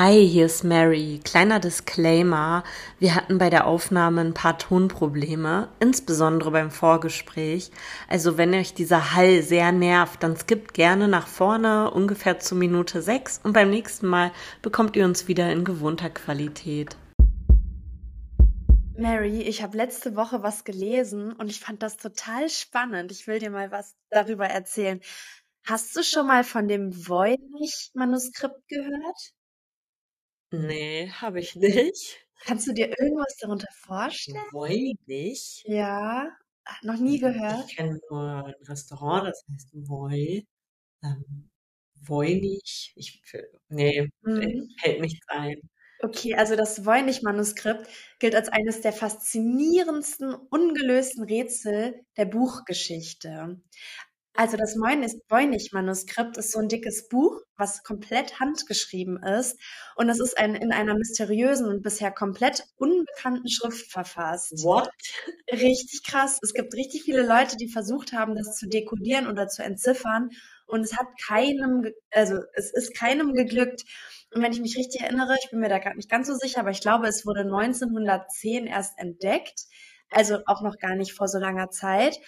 [0.00, 1.20] Hi, hier ist Mary.
[1.24, 2.62] Kleiner Disclaimer.
[3.00, 7.72] Wir hatten bei der Aufnahme ein paar Tonprobleme, insbesondere beim Vorgespräch.
[8.06, 13.02] Also wenn euch dieser Hall sehr nervt, dann skippt gerne nach vorne ungefähr zur Minute
[13.02, 14.30] sechs und beim nächsten Mal
[14.62, 16.96] bekommt ihr uns wieder in gewohnter Qualität.
[18.96, 23.10] Mary, ich habe letzte Woche was gelesen und ich fand das total spannend.
[23.10, 25.00] Ich will dir mal was darüber erzählen.
[25.66, 29.32] Hast du schon mal von dem Voynich-Manuskript gehört?
[30.52, 32.26] Nee, habe ich nicht.
[32.44, 34.42] Kannst du dir irgendwas darunter vorstellen?
[34.50, 35.64] Voynich?
[35.64, 36.36] Ja,
[36.82, 37.70] noch nie gehört.
[37.70, 40.46] Ich kenne nur ein Restaurant, das heißt Voy.
[41.04, 41.50] Ähm,
[41.96, 42.92] Voynich.
[42.96, 43.22] Ich,
[43.68, 44.68] nee, Mhm.
[44.80, 45.60] fällt nichts ein.
[46.00, 47.88] Okay, also das Voynich-Manuskript
[48.20, 53.60] gilt als eines der faszinierendsten ungelösten Rätsel der Buchgeschichte.
[54.38, 59.58] Also das Voynich-Manuskript ist so ein dickes Buch, was komplett handgeschrieben ist
[59.96, 64.52] und es ist ein, in einer mysteriösen und bisher komplett unbekannten Schrift verfasst.
[64.62, 64.92] What?
[65.50, 66.38] Richtig krass.
[66.40, 70.30] Es gibt richtig viele Leute, die versucht haben, das zu dekodieren oder zu entziffern
[70.68, 73.82] und es hat keinem, also es ist keinem geglückt.
[74.32, 76.60] Und wenn ich mich richtig erinnere, ich bin mir da gerade nicht ganz so sicher,
[76.60, 79.64] aber ich glaube, es wurde 1910 erst entdeckt,
[80.10, 82.18] also auch noch gar nicht vor so langer Zeit.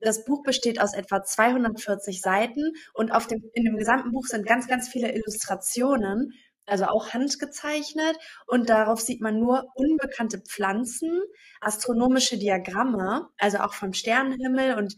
[0.00, 4.46] Das Buch besteht aus etwa 240 Seiten und auf dem, in dem gesamten Buch sind
[4.46, 6.32] ganz, ganz viele Illustrationen,
[6.66, 8.16] also auch handgezeichnet.
[8.46, 11.20] Und darauf sieht man nur unbekannte Pflanzen,
[11.60, 14.94] astronomische Diagramme, also auch vom Sternenhimmel und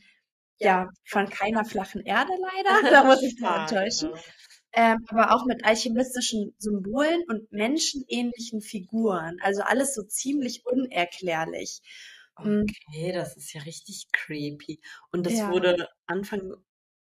[0.58, 2.90] ja, von keiner flachen Erde leider.
[2.90, 4.10] Da muss ich dich enttäuschen.
[4.72, 9.38] Ähm, aber auch mit alchemistischen Symbolen und menschenähnlichen Figuren.
[9.42, 11.80] Also alles so ziemlich unerklärlich.
[12.42, 12.74] Hm.
[12.88, 14.80] Okay, das ist ja richtig creepy.
[15.12, 15.46] Und das Ja.
[15.46, 16.54] wurde Anfang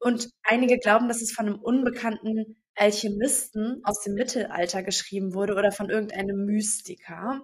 [0.00, 5.72] Und einige glauben, dass es von einem unbekannten Alchemisten aus dem Mittelalter geschrieben wurde oder
[5.72, 7.42] von irgendeinem Mystiker.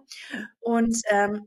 [0.61, 1.47] Und ähm,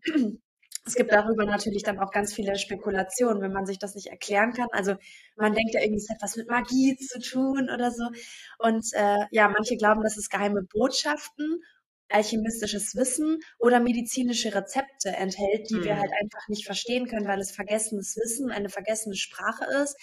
[0.88, 4.54] es gibt darüber natürlich dann auch ganz viele Spekulationen, wenn man sich das nicht erklären
[4.54, 4.68] kann.
[4.72, 4.96] Also
[5.36, 8.08] man denkt ja irgendwie, es hat was mit Magie zu tun oder so.
[8.60, 11.62] Und äh, ja, manche glauben, dass es geheime Botschaften,
[12.10, 16.00] alchemistisches Wissen oder medizinische Rezepte enthält, die wir Hm.
[16.00, 19.98] halt einfach nicht verstehen können, weil es vergessenes Wissen, eine vergessene Sprache ist.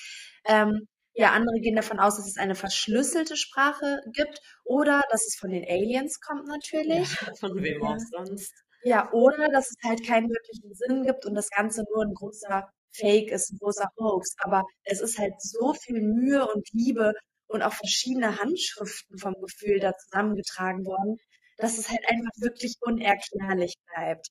[0.44, 5.36] Ähm, ja, andere gehen davon aus, dass es eine verschlüsselte Sprache gibt oder dass es
[5.36, 6.46] von den Aliens kommt
[6.86, 7.08] Ja, natürlich.
[7.40, 7.88] von wem Ja.
[7.88, 8.54] auch sonst.
[8.84, 12.68] Ja, oder dass es halt keinen wirklichen Sinn gibt und das Ganze nur ein großer
[12.92, 14.34] Fake ist, ein großer Hoax.
[14.38, 17.12] Aber es ist halt so viel Mühe und Liebe
[17.46, 21.16] und auch verschiedene Handschriften vom Gefühl da zusammengetragen worden,
[21.56, 24.28] dass es halt einfach wirklich unerklärlich bleibt.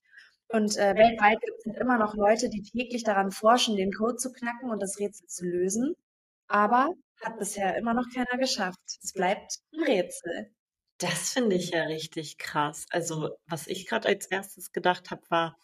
[0.48, 4.16] Und äh, weltweit gibt es halt immer noch Leute, die täglich daran forschen, den Code
[4.16, 5.94] zu knacken und das Rätsel zu lösen.
[6.48, 6.90] Aber
[7.22, 8.78] hat bisher immer noch keiner geschafft.
[9.02, 10.50] Es bleibt ein Rätsel.
[10.98, 12.86] Das finde ich ja richtig krass.
[12.90, 15.58] Also, was ich gerade als erstes gedacht habe, war,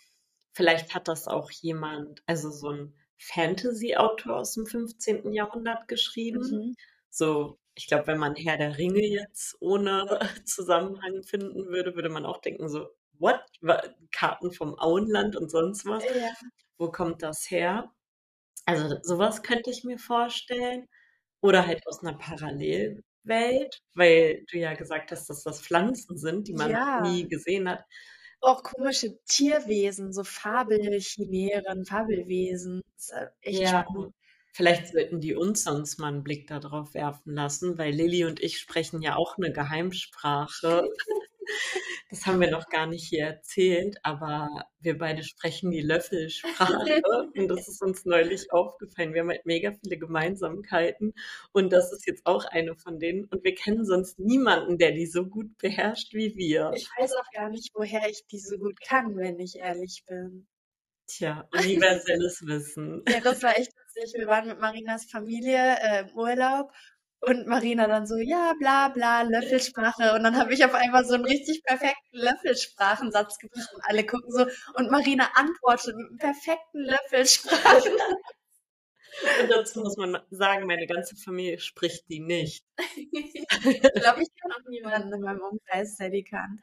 [0.53, 5.33] vielleicht hat das auch jemand, also so ein Fantasy-Autor aus dem 15.
[5.33, 6.41] Jahrhundert geschrieben.
[6.51, 6.75] Mhm.
[7.11, 10.07] So, ich glaube, wenn man Herr der Ringe jetzt ohne
[10.47, 13.41] Zusammenhang finden würde, würde man auch denken, so, what?
[14.11, 16.05] Karten vom Auenland und sonst was?
[16.05, 16.33] Ja.
[16.79, 17.93] Wo kommt das her?
[18.67, 20.89] Also, sowas könnte ich mir vorstellen.
[21.43, 22.19] Oder halt aus einer
[23.27, 26.99] Parallelwelt, weil du ja gesagt hast, dass das Pflanzen sind, die man Ja.
[26.99, 27.85] nie gesehen hat.
[28.43, 32.81] Auch komische Tierwesen, so Fabelchimären, Fabelwesen.
[33.11, 34.15] Äh, echt Ja, spannend.
[34.53, 38.59] vielleicht sollten die uns sonst mal einen Blick darauf werfen lassen, weil Lilly und ich
[38.59, 40.83] sprechen ja auch eine Geheimsprache.
[42.11, 44.49] Das haben wir noch gar nicht hier erzählt, aber
[44.81, 47.03] wir beide sprechen die Löffelsprache
[47.37, 49.15] und das ist uns neulich aufgefallen.
[49.15, 51.15] Wir haben halt mega viele Gemeinsamkeiten
[51.53, 55.07] und das ist jetzt auch eine von denen und wir kennen sonst niemanden, der die
[55.07, 56.73] so gut beherrscht wie wir.
[56.75, 60.49] Ich weiß auch gar nicht, woher ich die so gut kann, wenn ich ehrlich bin.
[61.07, 63.03] Tja, universelles Wissen.
[63.09, 64.15] Ja, das war echt witzig.
[64.19, 66.73] Wir waren mit Marinas Familie äh, im Urlaub
[67.21, 70.15] und Marina dann so, ja, bla bla, Löffelsprache.
[70.15, 74.31] Und dann habe ich auf einmal so einen richtig perfekten Löffelsprachensatz gebracht und alle gucken
[74.31, 74.47] so.
[74.75, 77.93] Und Marina antwortet mit einem perfekten Löffelsprachen.
[79.43, 82.65] Und dazu muss man sagen, meine ganze Familie spricht die nicht.
[82.97, 86.61] ich glaube, ich kann auch niemanden in meinem Umkreis, der die kann.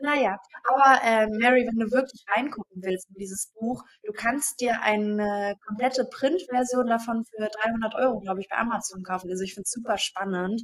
[0.00, 4.80] Naja, aber äh, Mary, wenn du wirklich reingucken willst in dieses Buch, du kannst dir
[4.82, 9.30] eine komplette Printversion davon für 300 Euro, glaube ich, bei Amazon kaufen.
[9.30, 10.62] Also ich finde es super spannend.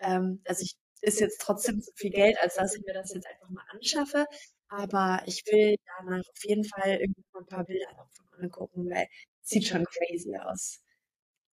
[0.00, 3.26] Ähm, also ich ist jetzt trotzdem so viel Geld, als dass ich mir das jetzt
[3.26, 4.26] einfach mal anschaffe.
[4.68, 9.06] Aber ich will danach auf jeden Fall irgendwie ein paar Bilder davon angucken, weil
[9.48, 10.82] Sieht schon crazy aus.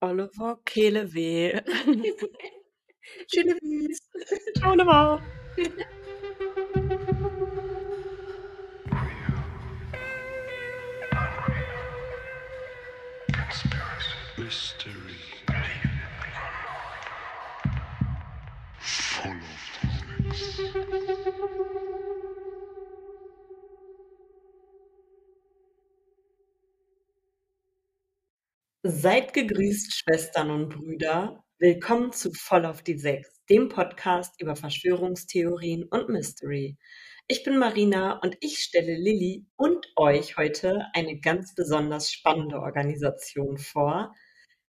[0.01, 1.59] Oliver Kehleweh.
[3.33, 4.03] Schöne Grüße.
[4.59, 5.23] Ciao, Oliver.
[14.37, 15.17] Mystery.
[18.79, 19.59] Full of
[20.37, 22.08] physics.
[28.81, 31.43] Seid gegrüßt, Schwestern und Brüder.
[31.57, 36.77] Willkommen zu Voll auf die Sechs, dem Podcast über Verschwörungstheorien und Mystery.
[37.27, 43.57] Ich bin Marina und ich stelle Lilly und euch heute eine ganz besonders spannende Organisation
[43.57, 44.15] vor.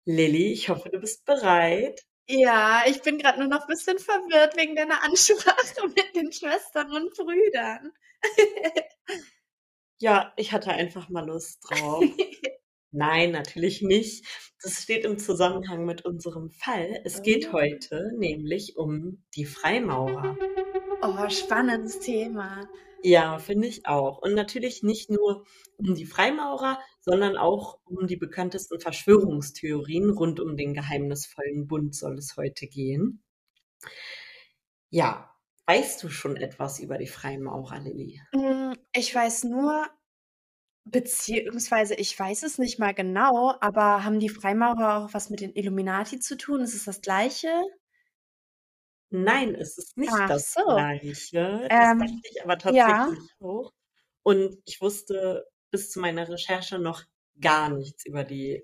[0.03, 2.01] Lilly, ich hoffe, du bist bereit.
[2.27, 6.91] Ja, ich bin gerade nur noch ein bisschen verwirrt wegen deiner Ansprache mit den Schwestern
[6.91, 7.94] und Brüdern.
[9.99, 12.03] ja, ich hatte einfach mal Lust drauf.
[12.94, 14.24] Nein, natürlich nicht.
[14.62, 17.01] Das steht im Zusammenhang mit unserem Fall.
[17.04, 17.54] Es geht Oh.
[17.54, 20.38] heute nämlich um die Freimaurer.
[21.01, 22.69] Oh, spannendes Thema.
[23.01, 24.19] Ja, finde ich auch.
[24.22, 25.45] Und natürlich nicht nur
[25.75, 32.18] um die Freimaurer, sondern auch um die bekanntesten Verschwörungstheorien rund um den geheimnisvollen Bund soll
[32.19, 33.24] es heute gehen.
[34.92, 35.30] Ja,
[35.66, 38.22] weißt du schon etwas über die Freimaurer, Lilly?
[38.34, 39.88] Hm, ich weiß nur
[40.85, 45.53] beziehungsweise ich weiß es nicht mal genau, aber haben die Freimaurer auch was mit den
[45.53, 46.62] Illuminati zu tun?
[46.62, 47.50] Ist es das Gleiche?
[49.09, 50.63] Nein, es ist nicht Ach das so.
[50.65, 51.68] Gleiche.
[51.69, 53.06] Das Ähm, dachte ich aber ja.
[53.06, 53.71] tatsächlich auch.
[54.24, 57.03] Und ich wusste bis zu meiner Recherche noch
[57.39, 58.63] gar nichts über die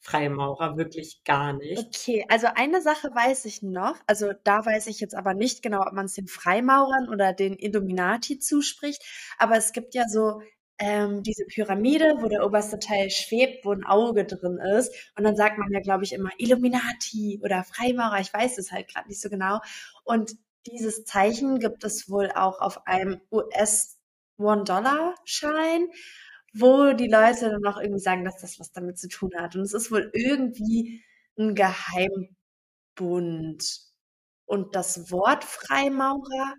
[0.00, 1.78] Freimaurer, wirklich gar nicht.
[1.78, 5.80] Okay, also eine Sache weiß ich noch, also da weiß ich jetzt aber nicht genau,
[5.80, 9.02] ob man es den Freimaurern oder den Illuminati zuspricht,
[9.38, 10.42] aber es gibt ja so
[10.84, 15.36] ähm, diese Pyramide, wo der oberste Teil schwebt, wo ein Auge drin ist und dann
[15.36, 19.20] sagt man ja, glaube ich, immer Illuminati oder Freimaurer, ich weiß es halt gerade nicht
[19.20, 19.60] so genau
[20.04, 20.32] und
[20.66, 23.98] dieses Zeichen gibt es wohl auch auf einem US
[24.38, 25.88] One-Dollar-Schein
[26.54, 29.56] wo die Leute dann auch irgendwie sagen, dass das was damit zu tun hat.
[29.56, 31.02] Und es ist wohl irgendwie
[31.36, 32.34] ein Geheimbund.
[34.46, 36.54] Und das Wort Freimaurer,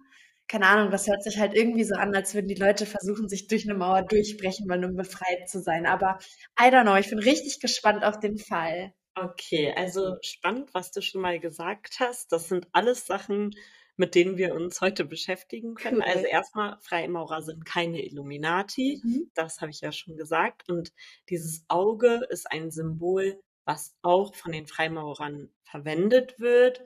[0.47, 3.47] keine Ahnung, das hört sich halt irgendwie so an, als würden die Leute versuchen, sich
[3.47, 5.85] durch eine Mauer durchbrechen wollen, um befreit zu sein.
[5.85, 6.19] Aber
[6.59, 8.93] I don't know, ich bin richtig gespannt auf den Fall.
[9.15, 12.31] Okay, also spannend, was du schon mal gesagt hast.
[12.31, 13.51] Das sind alles Sachen,
[13.97, 15.97] mit denen wir uns heute beschäftigen können.
[15.97, 16.03] Cool.
[16.03, 19.01] Also erstmal, Freimaurer sind keine Illuminati.
[19.03, 19.31] Mhm.
[19.33, 20.69] Das habe ich ja schon gesagt.
[20.69, 20.91] Und
[21.29, 26.81] dieses Auge ist ein Symbol, was auch von den Freimaurern verwendet wird.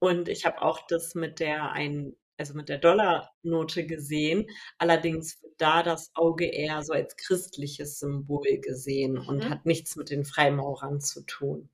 [0.00, 4.46] Und ich habe auch das mit der ein, also mit der Dollarnote gesehen.
[4.78, 9.50] Allerdings wird da das Auge eher so als christliches Symbol gesehen und Mhm.
[9.50, 11.68] hat nichts mit den Freimaurern zu tun.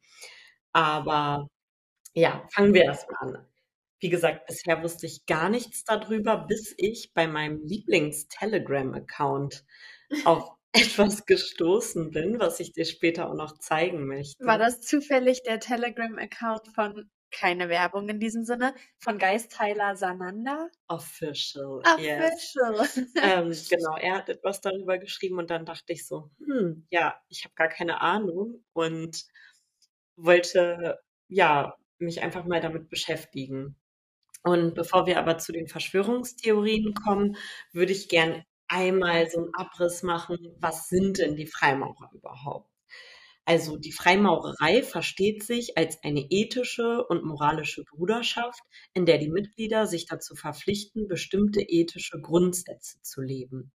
[0.73, 1.49] Aber
[2.15, 3.47] ja, fangen wir erstmal an.
[4.01, 9.65] Wie gesagt, bisher wusste ich gar nichts darüber, bis ich bei meinem Lieblings-Telegram-Account
[10.25, 14.45] auf etwas gestoßen bin, was ich dir später auch noch zeigen möchte.
[14.45, 20.69] War das zufällig der Telegram-Account von, keine Werbung in diesem Sinne, von Geistheiler Sananda?
[20.89, 22.57] Official, Ah, yes.
[22.57, 23.07] Official.
[23.23, 27.45] Ähm, genau, er hat etwas darüber geschrieben und dann dachte ich so, hm, ja, ich
[27.45, 29.25] habe gar keine Ahnung und
[30.17, 33.77] wollte, ja, mich einfach mal damit beschäftigen.
[34.43, 37.37] Und bevor wir aber zu den Verschwörungstheorien kommen,
[37.73, 42.71] würde ich gern einmal so einen Abriss machen, was sind denn die Freimaurer überhaupt?
[43.47, 48.63] Also die Freimaurerei versteht sich als eine ethische und moralische Bruderschaft,
[48.95, 53.73] in der die Mitglieder sich dazu verpflichten, bestimmte ethische Grundsätze zu leben.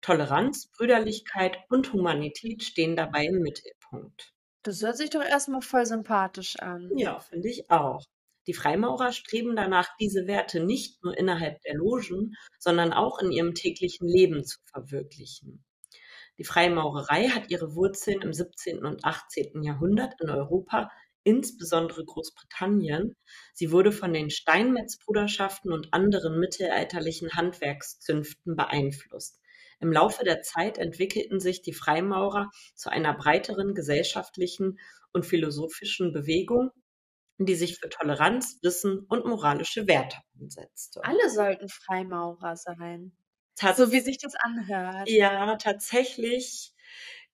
[0.00, 4.32] Toleranz, Brüderlichkeit und Humanität stehen dabei im Mittelpunkt.
[4.62, 6.90] Das hört sich doch erstmal voll sympathisch an.
[6.96, 8.02] Ja, finde ich auch.
[8.46, 13.54] Die Freimaurer streben danach, diese Werte nicht nur innerhalb der Logen, sondern auch in ihrem
[13.54, 15.64] täglichen Leben zu verwirklichen.
[16.38, 18.84] Die Freimaurerei hat ihre Wurzeln im 17.
[18.84, 19.62] und 18.
[19.62, 20.90] Jahrhundert in Europa,
[21.24, 23.14] insbesondere Großbritannien.
[23.52, 29.38] Sie wurde von den Steinmetzbruderschaften und anderen mittelalterlichen Handwerkszünften beeinflusst.
[29.80, 34.78] Im Laufe der Zeit entwickelten sich die Freimaurer zu einer breiteren gesellschaftlichen
[35.12, 36.70] und philosophischen Bewegung,
[37.38, 41.02] die sich für Toleranz, Wissen und moralische Werte einsetzte.
[41.04, 43.12] Alle sollten Freimaurer sein.
[43.60, 45.08] So wie sich das anhört.
[45.08, 46.74] ja, tatsächlich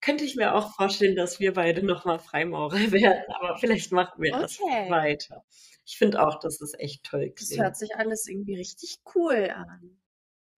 [0.00, 4.36] könnte ich mir auch vorstellen, dass wir beide nochmal Freimaurer werden, aber vielleicht machen wir
[4.36, 4.86] das Okay.
[4.86, 5.44] weiter.
[5.84, 7.56] Ich finde auch, dass es echt toll Das klingt.
[7.56, 9.98] hört sich alles irgendwie richtig cool an.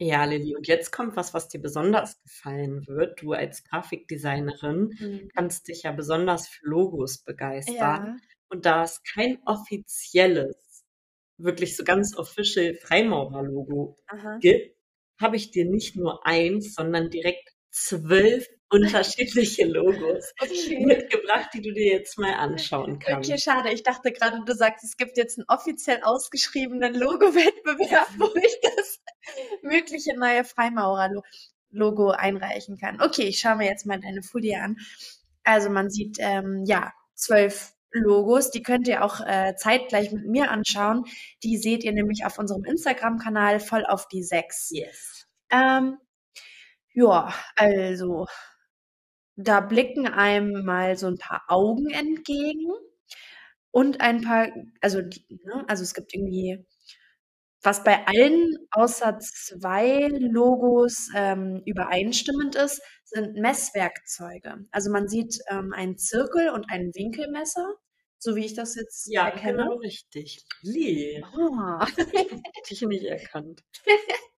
[0.02, 3.20] Ja, Lilly, und jetzt kommt was, was dir besonders gefallen wird.
[3.20, 5.30] Du als Grafikdesignerin Mhm.
[5.34, 7.76] kannst dich ja besonders für Logos begeistern.
[7.76, 8.16] Ja.
[8.48, 10.84] Und da es kein offizielles,
[11.38, 13.98] wirklich so ganz official Freimaurer-Logo
[14.40, 14.76] gibt,
[15.20, 20.84] habe ich dir nicht nur eins, sondern direkt zwölf unterschiedliche Logos Okay.
[20.84, 23.28] mitgebracht, die du dir jetzt mal anschauen kannst.
[23.28, 23.72] Okay, schade.
[23.72, 29.00] Ich dachte gerade, du sagst, es gibt jetzt einen offiziell ausgeschriebenen Logo-Wettbewerb, wo ich das
[29.62, 33.00] mögliche neue Freimaurer-Logo einreichen kann.
[33.00, 34.76] Okay, ich schaue mir jetzt mal deine Folie an.
[35.42, 38.50] Also man sieht, ähm, ja, zwölf Logos.
[38.50, 41.04] Die könnt ihr auch äh, zeitgleich mit mir anschauen.
[41.42, 44.70] Die seht ihr nämlich auf unserem Instagram-Kanal voll auf die sechs.
[44.70, 45.26] Yes.
[45.50, 45.98] Ähm,
[46.92, 48.26] ja, also
[49.36, 52.70] da blicken einem mal so ein paar Augen entgegen
[53.70, 54.48] und ein paar,
[54.80, 56.66] also, die, ne, also es gibt irgendwie,
[57.62, 64.66] was bei allen außer zwei Logos ähm, übereinstimmend ist, sind Messwerkzeuge.
[64.70, 67.74] Also man sieht ähm, einen Zirkel und ein Winkelmesser,
[68.18, 69.58] so wie ich das jetzt Ja, erkenne.
[69.64, 70.44] genau richtig.
[70.62, 71.86] Lee, Ah.
[71.86, 72.10] hätte
[72.70, 73.62] ich nicht erkannt.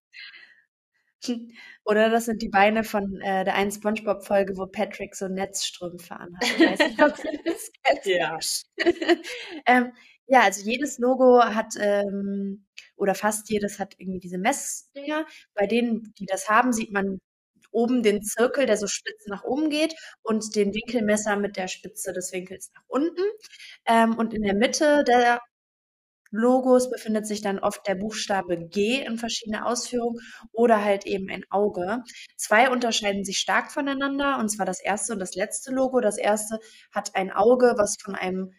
[1.84, 6.42] Oder das sind die Beine von äh, der einen SpongeBob-Folge, wo Patrick so Netzstrümpfe anhat.
[6.42, 8.06] Ich weiß nicht, ob ihr das kennt.
[8.06, 8.38] Ja.
[9.66, 9.92] ähm,
[10.26, 15.26] ja, also jedes Logo hat, ähm, oder fast jedes hat irgendwie diese Messdinger.
[15.54, 17.18] Bei denen, die das haben, sieht man
[17.70, 22.12] oben den Zirkel, der so spitz nach oben geht und den Winkelmesser mit der Spitze
[22.12, 23.22] des Winkels nach unten.
[23.86, 25.40] Ähm, und in der Mitte der
[26.32, 30.18] Logos befindet sich dann oft der Buchstabe G in verschiedene Ausführungen
[30.52, 32.02] oder halt eben ein Auge.
[32.36, 36.00] Zwei unterscheiden sich stark voneinander, und zwar das erste und das letzte Logo.
[36.00, 36.58] Das erste
[36.90, 38.52] hat ein Auge, was von einem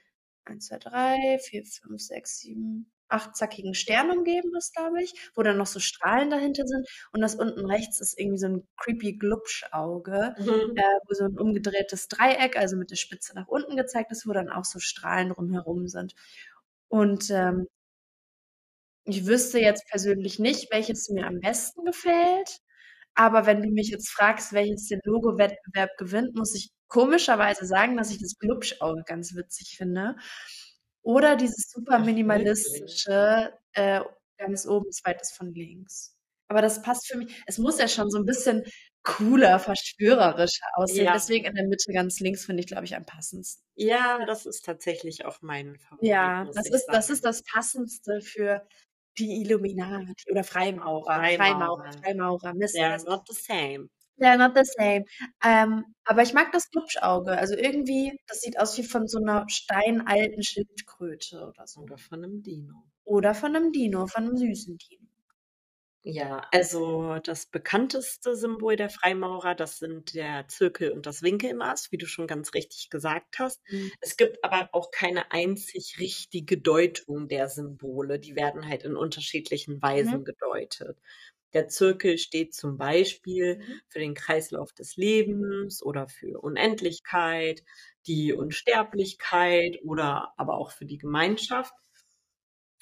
[0.45, 5.43] 1, 2, 3, 4, 5, 6, 7, 8 zackigen Stern umgeben ist, glaube ich, wo
[5.43, 6.87] dann noch so Strahlen dahinter sind.
[7.11, 10.75] Und das unten rechts ist irgendwie so ein creepy Glubsch-Auge, Mhm.
[10.75, 14.33] äh, wo so ein umgedrehtes Dreieck, also mit der Spitze nach unten gezeigt ist, wo
[14.33, 16.15] dann auch so Strahlen drumherum sind.
[16.89, 17.67] Und ähm,
[19.05, 22.59] ich wüsste jetzt persönlich nicht, welches mir am besten gefällt.
[23.15, 28.11] Aber wenn du mich jetzt fragst, welches den Logo-Wettbewerb gewinnt, muss ich komischerweise sagen, dass
[28.11, 30.15] ich das Glubschauge ganz witzig finde.
[31.01, 34.01] Oder dieses super minimalistische, äh,
[34.37, 36.15] ganz oben, zweites von links.
[36.47, 37.43] Aber das passt für mich.
[37.47, 38.63] Es muss ja schon so ein bisschen
[39.01, 41.05] cooler, verschwörerischer aussehen.
[41.05, 41.13] Ja.
[41.13, 43.65] Deswegen in der Mitte ganz links finde ich, glaube ich, am passendsten.
[43.75, 46.07] Ja, das ist tatsächlich auch mein Favorit.
[46.07, 48.65] Ja, das ist, das ist das Passendste für
[49.17, 51.15] die Illuminati oder Freimaurer.
[51.15, 51.37] Freimaurer.
[51.37, 52.75] Freimaurer, Freimaurer, Mist.
[52.75, 53.89] They're not the same.
[54.19, 55.05] They're not the same.
[55.43, 57.37] Ähm, aber ich mag das Glubschauge.
[57.37, 61.81] Also irgendwie, das sieht aus wie von so einer steinalten Schildkröte oder so.
[61.81, 62.83] Oder von einem Dino.
[63.05, 65.07] Oder von einem Dino, von einem süßen Dino.
[66.05, 71.97] Ja, also das bekannteste Symbol der Freimaurer, das sind der Zirkel und das Winkelmaß, wie
[71.97, 73.61] du schon ganz richtig gesagt hast.
[73.69, 73.93] Mhm.
[74.01, 78.19] Es gibt aber auch keine einzig richtige Deutung der Symbole.
[78.19, 80.25] Die werden halt in unterschiedlichen Weisen Mhm.
[80.25, 80.99] gedeutet.
[81.53, 83.81] Der Zirkel steht zum Beispiel Mhm.
[83.87, 87.63] für den Kreislauf des Lebens oder für Unendlichkeit,
[88.07, 91.73] die Unsterblichkeit oder aber auch für die Gemeinschaft.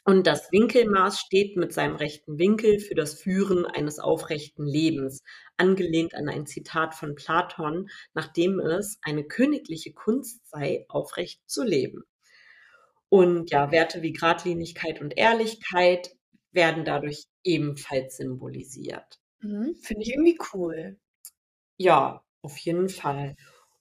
[0.04, 5.24] Und das Winkelmaß steht mit seinem rechten Winkel für das Führen eines aufrechten Lebens,
[5.58, 12.04] angelehnt an ein Zitat von Platon, nachdem es eine königliche Kunst sei, aufrecht zu leben.
[13.10, 16.12] Und ja, Werte wie Gradlinigkeit und Ehrlichkeit
[16.54, 19.20] werden dadurch ebenfalls symbolisiert.
[19.42, 19.76] Mhm.
[19.82, 20.98] Finde ich irgendwie cool.
[21.78, 23.36] Ja, auf jeden Fall.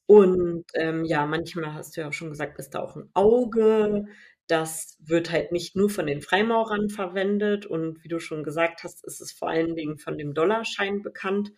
[0.06, 4.06] Und ähm, ja, manchmal hast du ja auch schon gesagt, ist da auch ein Auge.
[4.48, 9.04] Das wird halt nicht nur von den Freimaurern verwendet und wie du schon gesagt hast,
[9.06, 11.52] ist es vor allen Dingen von dem Dollarschein bekannt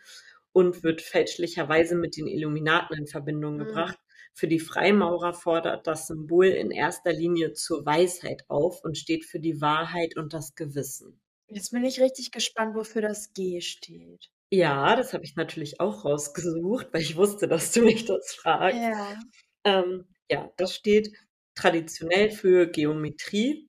[0.53, 3.59] und wird fälschlicherweise mit den Illuminaten in Verbindung Mhm.
[3.59, 3.99] gebracht.
[4.35, 9.41] Für die Freimaurer fordert das Symbol in erster Linie zur Weisheit auf und steht für
[9.41, 11.21] die Wahrheit und das Gewissen.
[11.49, 14.31] Jetzt bin ich richtig gespannt, wofür das G steht.
[14.51, 18.79] Ja, das habe ich natürlich auch rausgesucht, weil ich wusste, dass du mich das fragst.
[18.79, 19.21] Ja.
[19.65, 21.11] Ähm, ja, das steht
[21.55, 23.69] traditionell für Geometrie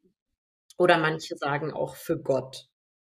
[0.78, 2.68] oder manche sagen auch für Gott.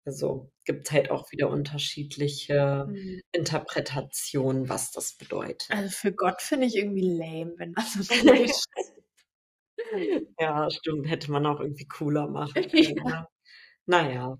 [0.03, 3.21] Also gibt es halt auch wieder unterschiedliche Mhm.
[3.31, 5.69] Interpretationen, was das bedeutet.
[5.69, 8.51] Also für Gott finde ich irgendwie lame, wenn das so steht.
[10.39, 12.97] Ja, stimmt, hätte man auch irgendwie cooler machen können.
[12.97, 13.03] Ja.
[13.21, 13.27] Ne?
[13.87, 14.37] Naja.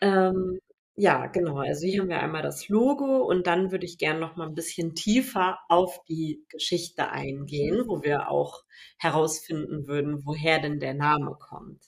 [0.00, 0.60] Ähm,
[0.96, 1.58] ja, genau.
[1.58, 4.54] Also hier haben wir einmal das Logo und dann würde ich gerne noch mal ein
[4.54, 8.64] bisschen tiefer auf die Geschichte eingehen, wo wir auch
[8.98, 11.84] herausfinden würden, woher denn der Name kommt.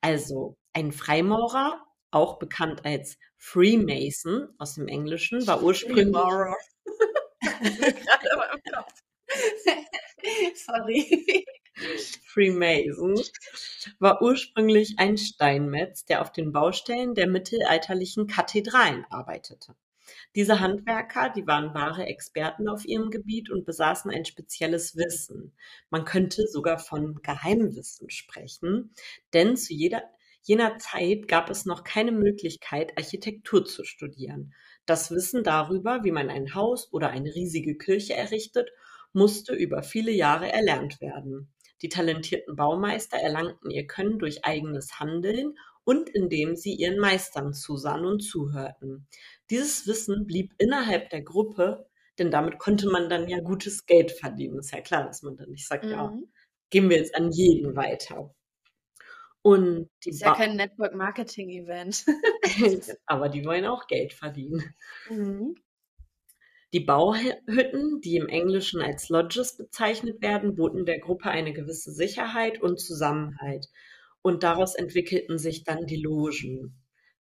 [0.00, 6.14] Also ein Freimaurer, auch bekannt als Freemason aus dem Englischen, war ursprünglich.
[10.54, 11.44] Sorry.
[12.24, 13.14] Freemason,
[13.98, 19.76] war ursprünglich ein Steinmetz, der auf den Baustellen der mittelalterlichen Kathedralen arbeitete.
[20.34, 25.52] Diese Handwerker, die waren wahre Experten auf ihrem Gebiet und besaßen ein spezielles Wissen.
[25.90, 28.94] Man könnte sogar von Geheimwissen sprechen,
[29.32, 30.02] denn zu jeder,
[30.42, 34.54] jener Zeit gab es noch keine Möglichkeit, Architektur zu studieren.
[34.86, 38.70] Das Wissen darüber, wie man ein Haus oder eine riesige Kirche errichtet,
[39.12, 41.52] musste über viele Jahre erlernt werden.
[41.82, 45.54] Die talentierten Baumeister erlangten ihr Können durch eigenes Handeln
[45.84, 49.06] und indem sie ihren Meistern zusahen und zuhörten.
[49.50, 51.86] Dieses Wissen blieb innerhalb der Gruppe,
[52.18, 54.58] denn damit konnte man dann ja gutes Geld verdienen.
[54.58, 56.30] Ist ja klar, dass man dann nicht sagt, ja, Mhm.
[56.70, 58.34] geben wir jetzt an jeden weiter.
[59.48, 62.04] Und die Ist ja kein Network-Marketing-Event.
[63.06, 64.74] aber die wollen auch Geld verdienen.
[65.08, 65.54] Mhm.
[66.74, 72.60] Die Bauhütten, die im Englischen als Lodges bezeichnet werden, boten der Gruppe eine gewisse Sicherheit
[72.60, 73.68] und Zusammenhalt.
[74.20, 76.78] Und daraus entwickelten sich dann die Logen.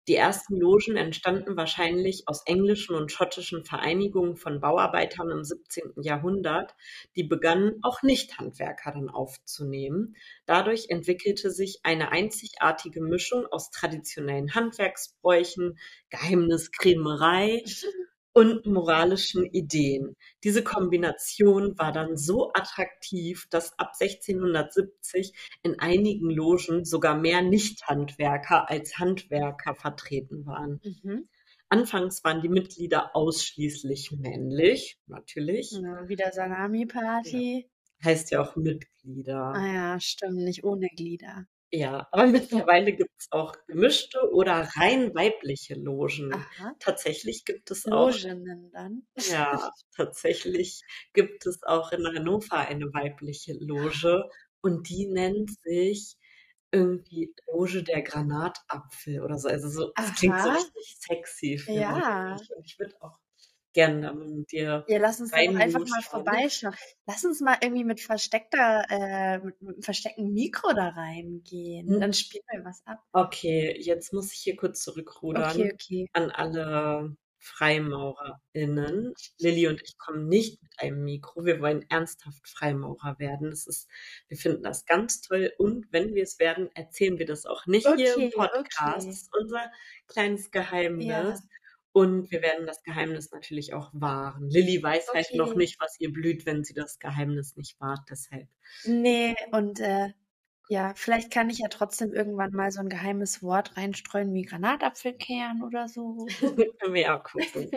[0.07, 6.01] Die ersten Logen entstanden wahrscheinlich aus englischen und schottischen Vereinigungen von Bauarbeitern im 17.
[6.01, 6.75] Jahrhundert.
[7.15, 10.15] Die begannen auch Nichthandwerker dann aufzunehmen.
[10.47, 15.77] Dadurch entwickelte sich eine einzigartige Mischung aus traditionellen Handwerksbräuchen,
[16.09, 17.63] Geheimniskrämerei
[18.33, 20.15] und moralischen Ideen.
[20.43, 28.69] Diese Kombination war dann so attraktiv, dass ab 1670 in einigen Logen sogar mehr Nichthandwerker
[28.69, 30.79] als Handwerker vertreten waren.
[30.83, 31.27] Mhm.
[31.69, 35.71] Anfangs waren die Mitglieder ausschließlich männlich, natürlich.
[35.71, 37.69] Ja, wieder Salami-Party.
[38.03, 39.53] Heißt ja auch Mitglieder.
[39.55, 41.45] Ah ja, stimmt, nicht ohne Glieder.
[41.73, 46.33] Ja, aber mittlerweile gibt es auch gemischte oder rein weibliche Logen.
[46.33, 46.75] Aha.
[46.79, 49.07] Tatsächlich gibt es auch Loginnen dann.
[49.29, 50.81] Ja, tatsächlich
[51.13, 54.29] gibt es auch in Hannover eine weibliche Loge
[54.61, 56.17] und die nennt sich
[56.71, 59.47] irgendwie Loge der Granatapfel oder so.
[59.47, 60.57] Also so, das klingt so Aha.
[60.57, 61.57] richtig sexy.
[61.57, 62.35] finde Ja.
[62.35, 62.49] ich.
[62.55, 63.17] Und ich würde auch
[63.73, 66.75] gerne mit dir Ja, lass uns doch einfach mal vorbeischauen.
[67.05, 71.87] Lass uns mal irgendwie mit versteckter, äh, mit, mit Mikro da reingehen.
[71.87, 71.99] Hm.
[71.99, 72.99] Dann spielen wir was ab.
[73.13, 76.07] Okay, jetzt muss ich hier kurz zurückrudern Okay, okay.
[76.13, 79.13] an alle FreimaurerInnen.
[79.39, 81.43] Lilly und ich kommen nicht mit einem Mikro.
[81.43, 83.49] Wir wollen ernsthaft Freimaurer werden.
[83.49, 83.89] Das ist,
[84.27, 85.51] wir finden das ganz toll.
[85.57, 88.77] Und wenn wir es werden, erzählen wir das auch nicht hier im Okay, Podcast.
[88.77, 88.93] okay.
[88.95, 89.71] Das ist unser
[90.07, 91.35] kleines Ja.
[91.93, 94.49] Und wir werden das Geheimnis natürlich auch wahren.
[94.49, 95.57] Lilly weiß halt noch Okay.
[95.57, 98.01] nicht, was ihr blüht, wenn sie das Geheimnis nicht wahrt.
[98.09, 98.47] Deshalb.
[98.83, 100.13] Nee, und äh,
[100.69, 105.63] ja, vielleicht kann ich ja trotzdem irgendwann mal so ein geheimes Wort reinstreuen wie Granatapfelkern
[105.63, 106.27] oder so.
[106.79, 107.69] Können wir ja gucken.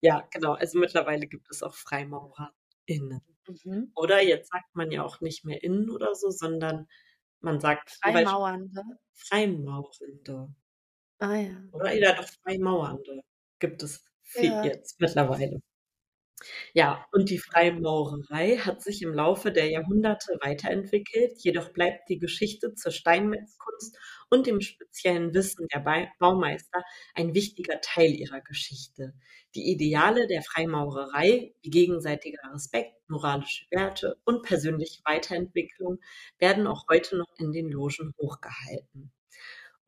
[0.00, 0.52] Ja, genau.
[0.54, 3.20] Also mittlerweile gibt es auch FreimaurerInnen.
[3.48, 3.92] Mhm.
[3.94, 6.86] Oder jetzt sagt man ja auch nicht mehr innen oder so, sondern
[7.40, 8.82] man sagt Freimauernde.
[9.14, 10.54] Freimaurende.
[11.20, 11.56] Ah ja.
[11.72, 13.22] Oder ja, doch Freimauernde
[13.60, 14.64] gibt es viel Ja.
[14.64, 15.60] jetzt mittlerweile.
[16.74, 22.74] Ja, und die Freimaurerei hat sich im Laufe der Jahrhunderte weiterentwickelt, jedoch bleibt die Geschichte
[22.74, 23.96] zur Steinmetzkunst
[24.30, 26.82] und dem speziellen Wissen der Bei- Baumeister
[27.14, 29.14] ein wichtiger Teil ihrer Geschichte.
[29.54, 35.98] Die Ideale der Freimaurerei wie gegenseitiger Respekt, moralische Werte und persönliche Weiterentwicklung
[36.38, 39.10] werden auch heute noch in den Logen hochgehalten.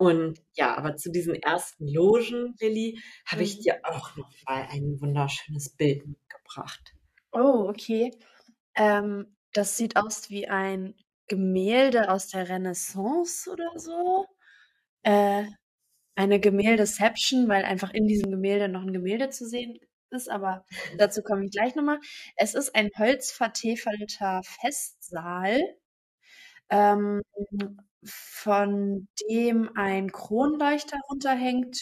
[0.00, 3.60] Und ja, aber zu diesen ersten Logen, Lilly, habe ich Mhm.
[3.60, 6.94] dir auch noch mal ein wunderschönes Bild mitgebracht.
[7.32, 8.10] Oh, okay.
[8.76, 10.94] Ähm, das sieht aus wie ein
[11.28, 14.26] Gemälde aus der Renaissance oder so.
[15.04, 15.44] Äh,
[16.16, 19.78] eine Gemäldeception, weil einfach in diesem Gemälde noch ein Gemälde zu sehen
[20.10, 20.66] ist, aber
[20.98, 22.00] dazu komme ich gleich noch mal.
[22.36, 25.60] Es ist ein holzvertäfelter Festsaal,
[26.70, 27.22] ähm,
[28.04, 31.78] von dem ein Kronleuchter runterhängt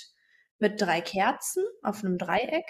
[0.58, 2.64] mit 3 Kerzen auf 'nem Dreieck.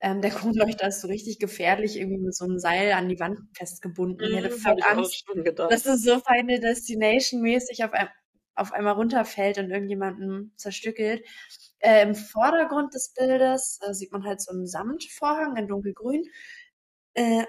[0.00, 0.30] Ähm, der
[0.78, 4.26] Kronleuchter ist so richtig gefährlich irgendwie mit so 'nem Seil an die Wand festgebunden.
[4.26, 5.68] Ich hätte Mhm, voll habe ich auch Angst, schon gedacht.
[5.68, 8.08] dass es so Final Destination mäßig auf ein
[8.56, 11.24] auf einmal runterfällt und irgendjemanden zerstückelt.
[11.80, 16.24] Äh, im Vordergrund des Bildes, äh, sieht man halt so 'n Samtvorhang in dunkelgrün.
[17.14, 17.44] Äh,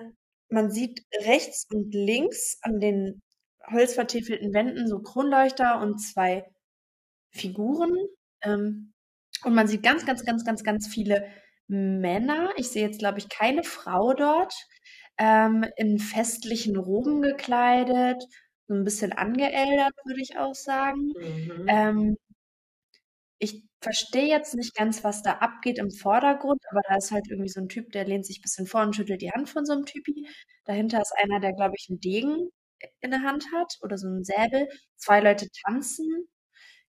[0.50, 3.22] man sieht rechts und links an den
[3.72, 6.46] holzvertäfelten Wänden so Kronleuchter und 2
[7.32, 7.94] Figuren.
[8.42, 8.94] Ähm,
[9.44, 11.28] und man sieht ganz, ganz, ganz, ganz, ganz viele
[11.68, 12.52] Männer.
[12.58, 14.54] Ich sehe jetzt, glaube ich, keine Frau dort,
[15.18, 18.24] ähm, in festlichen Roben gekleidet,
[18.68, 21.14] so 'n bisschen angeältert, würde ich auch sagen.
[21.16, 21.68] Mhm.
[21.70, 22.18] Ähm,
[23.40, 27.50] ich verstehe jetzt nicht ganz, was da abgeht im Vordergrund, aber da ist halt irgendwie
[27.50, 29.86] so 'n Typ, der lehnt sich bisschen vor und schüttelt die Hand von so 'nem
[29.86, 30.28] Typi.
[30.66, 32.50] Dahinter ist einer, der, glaube ich, 'n Degen
[33.02, 34.68] in der Hand hat oder so 'n Säbel.
[34.98, 36.28] 2 Leute tanzen,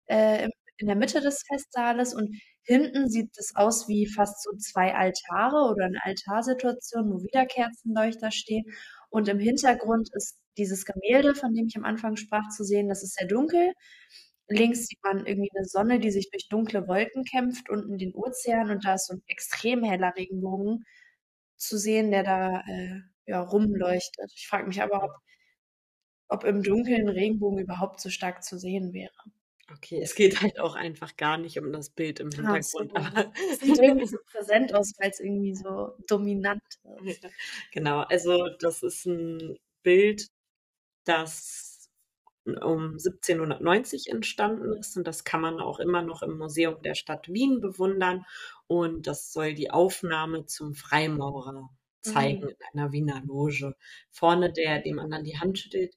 [0.07, 4.95] äh, in der Mitte des Festsaales und hinten sieht es aus wie fast so 2
[4.95, 8.65] Altare oder 'ne Altarsituation, wo wieder Kerzenleuchter stehen.
[9.11, 12.89] Und im Hintergrund ist dieses Gemälde, von dem ich am Anfang sprach, zu sehen.
[12.89, 13.73] Das ist sehr dunkel.
[14.49, 18.71] Links sieht man irgendwie 'ne Sonne, die sich durch dunkle Wolken kämpft, unten den Ozean
[18.71, 20.85] und da ist so 'n extrem heller Regenbogen
[21.59, 24.33] zu sehen, der da, äh, ja, rumleuchtet.
[24.37, 25.13] Ich frage mich aber, ob
[26.29, 29.13] ob im Dunkeln Regenbogen überhaupt so stark zu sehen wäre.
[29.73, 32.37] Okay, es geht halt auch einfach gar nicht um das Bild im so.
[32.37, 36.63] Hintergrund, aber Es sieht irgendwie so präsent aus, weil's irgendwie so dominant
[37.05, 37.23] ist.
[37.23, 37.31] Ja,
[37.73, 38.01] genau.
[38.01, 40.29] Also, das ist 'n Bild,
[41.05, 41.91] das
[42.63, 47.29] um 1790 entstanden ist und das kann man auch immer noch im Museum der Stadt
[47.29, 48.25] Wien bewundern
[48.69, 51.71] und das soll die Aufnahme zum Freimaurer
[52.03, 52.51] zeigen Mhm.
[52.51, 53.77] in einer Wiener Loge.
[54.11, 55.95] Vorne der, dem man dann die Hand schüttelt,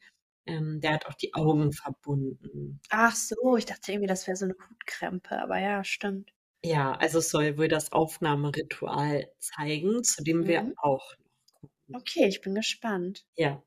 [0.49, 2.81] ähm, der hat auch die Augen verbunden.
[2.91, 6.31] Ach so, ich dachte irgendwie, das wäre so 'ne Hutkrempe, aber ja, stimmt.
[6.63, 10.75] Ja, also es soll wohl das Aufnahmeritual zeigen, zu dem wir Mhm.
[10.75, 11.95] auch noch kommen.
[11.95, 13.23] Okay, ich bin gespannt.
[13.38, 13.63] Ja.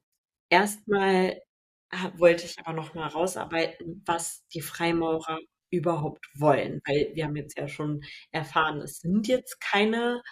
[0.51, 1.40] Erst mal
[1.92, 5.38] ha wollte ich aber noch mal rausarbeiten, was die Freimaurer
[5.71, 10.23] überhaupt wollen, weil wir haben jetzt ja schon erfahren, es sind jetzt keine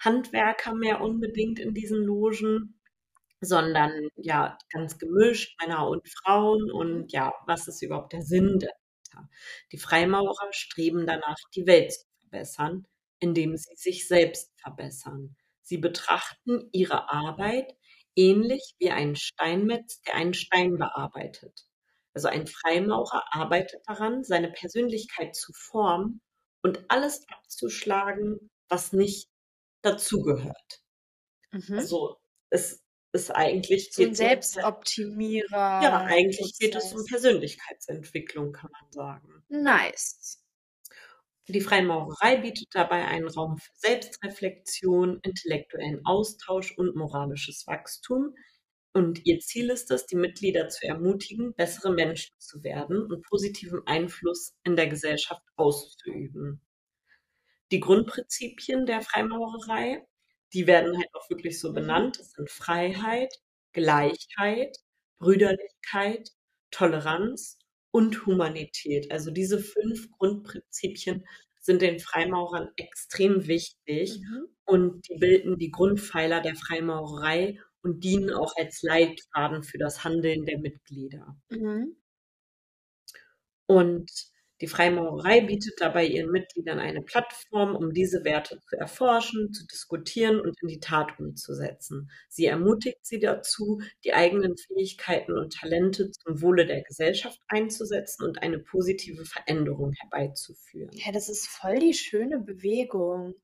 [0.00, 2.80] Handwerker mehr unbedingt in diesen Logen,
[3.42, 9.28] sondern ja, ganz gemischt, Männer und Frauen und ja, was ist überhaupt der Sinn dahinter?
[9.72, 12.86] Die Freimaurer streben danach, die Welt zu verbessern,
[13.18, 15.36] indem sie sich selbst verbessern.
[15.62, 17.76] Sie betrachten ihre Arbeit
[18.14, 21.66] ähnlich wie ein Steinmetz, der einen Stein bearbeitet.
[22.14, 26.20] Also ein Freimaurer arbeitet daran, seine Persönlichkeit zu formen
[26.62, 29.28] und alles abzuschlagen, was nicht
[29.82, 30.82] dazugehört.
[31.50, 31.78] Mhm.
[31.78, 32.16] Also,
[32.50, 32.81] es
[33.12, 34.32] ist eigentlich So 'n geht's um
[35.80, 37.04] Ja, Selbstoptimierer eigentlich geht es um.
[37.04, 39.44] Persönlichkeitsentwicklung, kann man sagen.
[39.50, 40.38] Nice.
[41.48, 48.34] Die Freimaurerei bietet dabei einen Raum für Selbstreflexion, intellektuellen Austausch und moralisches Wachstum.
[48.92, 53.86] Und ihr Ziel ist es, die Mitglieder zu ermutigen, bessere Menschen zu werden und positiven
[53.86, 56.60] Einfluss in der Gesellschaft auszuüben.
[57.72, 60.06] Die Grundprinzipien der Freimaurerei,
[60.54, 62.18] die werden halt auch wirklich so benannt.
[62.18, 63.34] Das sind Freiheit,
[63.72, 64.76] Gleichheit,
[65.18, 66.30] Brüderlichkeit,
[66.70, 67.58] Toleranz
[67.90, 69.10] und Humanität.
[69.12, 71.24] Also diese 5 Grundprinzipien
[71.60, 74.46] sind den Freimaurern extrem wichtig Mhm.
[74.64, 80.44] und die bilden die Grundpfeiler der Freimaurerei und dienen auch als Leitfaden für das Handeln
[80.46, 81.36] der Mitglieder.
[81.50, 81.96] Mhm.
[83.68, 84.10] Und
[84.62, 90.40] die Freimaurerei bietet dabei ihren Mitgliedern eine Plattform, um diese Werte zu erforschen, zu diskutieren
[90.40, 92.08] und in die Tat umzusetzen.
[92.28, 98.40] Sie ermutigt sie dazu, die eigenen Fähigkeiten und Talente zum Wohle der Gesellschaft einzusetzen und
[98.40, 100.92] eine positive Veränderung herbeizuführen.
[100.92, 103.34] Ja, das ist voll die schöne Bewegung.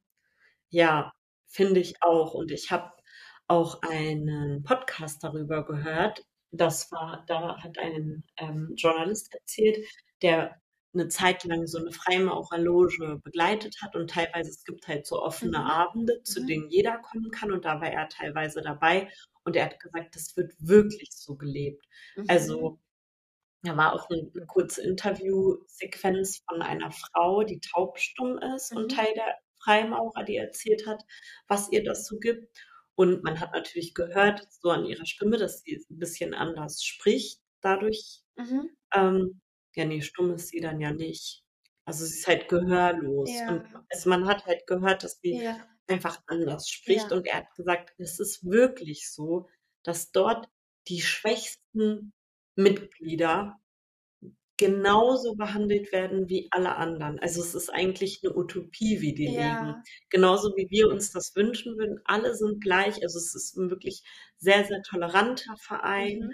[0.69, 1.13] Ja,
[1.49, 2.33] finde ich auch.
[2.33, 2.93] Und ich habe
[3.49, 6.23] auch einen Podcast darüber gehört.
[6.53, 9.85] Das war da hat ein, ähm, Journalist erzählt,
[10.23, 10.61] der
[10.95, 15.65] 'ne Zeit lang so 'ne Freimaurerloge begleitet hat und teilweise es gibt halt so offene
[15.65, 15.67] Mhm.
[15.67, 16.47] Abende, zu Mhm.
[16.47, 19.11] denen jeder kommen kann und da war er teilweise dabei
[19.45, 21.85] und er hat gesagt, das wird wirklich so gelebt.
[22.17, 22.29] Mhm.
[22.29, 22.81] Also
[23.63, 28.93] Da war auch eine, eine kurze Interviewsequenz von einer Frau, die taubstumm ist und Mhm.
[28.93, 31.03] Teil der Freimaurer, die erzählt hat,
[31.49, 32.59] was ihr das so gibt.
[32.97, 37.41] Und man hat natürlich gehört, so an ihrer Stimme, dass sie ein bisschen anders spricht.
[37.63, 38.69] Dadurch, Mhm.
[38.95, 39.41] ähm,
[39.77, 41.45] ja, nee, stumm ist sie dann ja nicht.
[41.85, 43.45] Also sie ist halt gehörlos.
[43.49, 43.85] Und Ja.
[43.91, 45.67] also man hat halt gehört, dass sie Ja.
[45.89, 47.11] einfach anders spricht.
[47.11, 47.17] Ja.
[47.17, 49.49] Und er hat gesagt, es ist wirklich so,
[49.85, 50.49] dass dort
[50.89, 52.13] die schwächsten
[52.57, 53.59] Mitglieder
[54.59, 57.19] genauso behandelt werden wie alle anderen.
[57.21, 59.77] Also es ist eigentlich eine Utopie, wie die leben.
[59.77, 59.83] Ja.
[60.11, 62.01] Genauso wie wir uns das wünschen würden.
[62.05, 63.03] Alle sind gleich.
[63.03, 64.03] Also es ist ein wirklich
[64.39, 66.33] sehr, sehr toleranter Verein Mhm.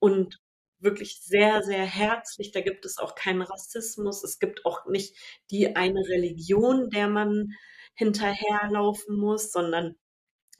[0.00, 0.38] und
[0.82, 2.52] wirklich sehr, sehr herzlich.
[2.52, 4.24] Da gibt es auch keinen Rassismus.
[4.24, 5.16] Es gibt auch nicht
[5.50, 7.52] die eine Religion, der man
[7.94, 9.96] hinterherlaufen muss, sondern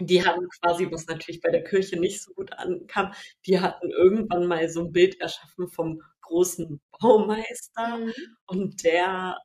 [0.01, 3.13] die haben quasi, was natürlich bei der Kirche nicht so gut ankam,
[3.47, 8.13] die hatten irgendwann mal so ein Bild erschaffen vom großen Baumeister Mhm.
[8.47, 9.39] und der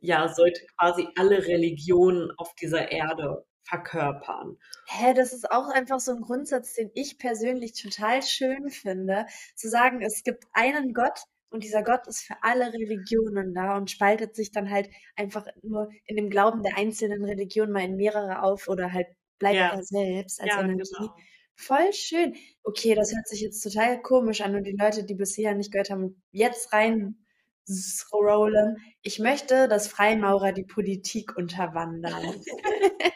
[0.00, 4.58] ja sollte quasi alle Religionen auf dieser Erde verkörpern.
[4.86, 9.68] Hä, das ist auch einfach so ein Grundsatz, den ich persönlich total schön finde, zu
[9.68, 14.34] sagen, es gibt einen Gott und dieser Gott ist für alle Religionen da und spaltet
[14.36, 18.68] sich dann halt einfach nur in dem Glauben der einzelnen Religionen mal in mehrere auf
[18.68, 19.06] oder halt
[19.38, 19.68] bleibt Ja.
[19.70, 20.82] er selbst als Ja, Energie.
[20.98, 21.14] genau.
[21.56, 22.34] Voll schön.
[22.64, 25.90] Okay, das hört sich jetzt total komisch an und die Leute, die bisher nicht gehört
[25.90, 27.24] haben, jetzt rein
[27.68, 28.76] scrollen.
[29.02, 32.34] Ich möchte, dass Freimaurer die Politik unterwandern.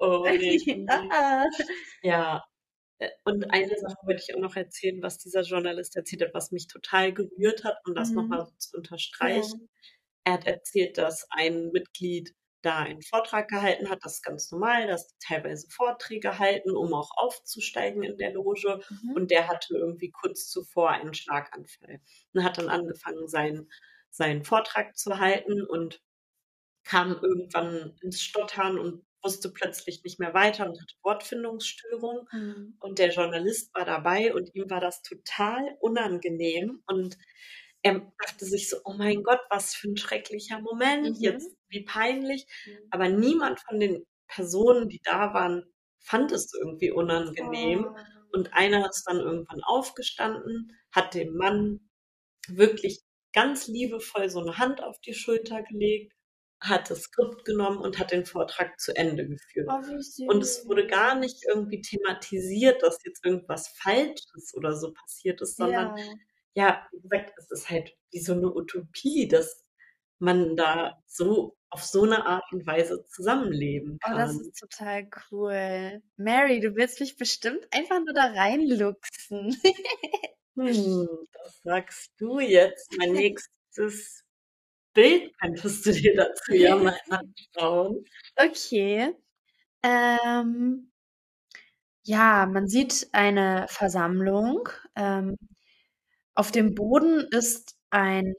[0.00, 0.86] Oh, nee.
[2.02, 2.44] Ja,
[3.00, 6.52] äh, und eine Sache wollte ich auch noch erzählen, was dieser Journalist erzählt hat, was
[6.52, 8.16] mich total gerührt hat, um das Mhm.
[8.16, 9.68] nochmal zu unterstreichen.
[10.24, 14.00] Er hat erzählt, dass ein Mitglied da einen Vortrag gehalten hat.
[14.04, 18.80] Das ist ganz normal, dass die teilweise Vorträge halten, um auch aufzusteigen in der Loge.
[18.90, 19.12] Mhm.
[19.14, 22.00] Und der hatte irgendwie kurz zuvor einen Schlaganfall
[22.34, 23.70] und hat dann angefangen, seinen,
[24.10, 26.02] seinen Vortrag zu halten und
[26.84, 32.28] kam irgendwann ins Stottern und wusste plötzlich nicht mehr weiter und hatte Wortfindungsstörung.
[32.32, 32.76] Mhm.
[32.80, 36.82] Und der Journalist war dabei und ihm war das total unangenehm.
[36.86, 37.18] Und
[37.82, 41.22] er dachte sich so, oh mein Gott, was für ein schrecklicher Moment, Mhm.
[41.22, 42.46] jetzt wie peinlich.
[42.66, 42.78] Mhm.
[42.90, 45.64] Aber niemand von den Personen, die da waren,
[46.00, 47.86] fand es irgendwie unangenehm.
[47.86, 47.96] Oh.
[48.32, 51.80] Und einer ist dann irgendwann aufgestanden, hat dem Mann
[52.48, 53.00] wirklich
[53.32, 56.12] ganz liebevoll so eine Hand auf die Schulter gelegt,
[56.60, 59.68] hat das Skript genommen und hat den Vortrag zu Ende geführt.
[59.70, 60.24] Oh.
[60.30, 65.56] Und es wurde gar nicht irgendwie thematisiert, dass jetzt irgendwas Falsches oder so passiert ist,
[65.56, 66.04] sondern Ja.
[66.54, 69.64] ja, wie gesagt, es ist halt wie so eine Utopie, dass
[70.18, 74.40] man da so auf so eine Art und Weise zusammenleben Oh, das kann.
[74.40, 76.02] ist total cool.
[76.16, 79.56] Mary, du willst mich bestimmt einfach nur da reinluchsen.
[80.56, 82.92] Hm, das sagst du jetzt.
[82.98, 84.24] Mein nächstes
[84.94, 88.04] Bild könntest du dir dazu ja mal anschauen.
[88.36, 89.14] Okay.
[89.82, 90.90] Ähm,
[92.02, 94.68] ja, man sieht eine Versammlung.
[94.96, 95.36] Ähm,
[96.34, 98.34] auf dem Boden ist ein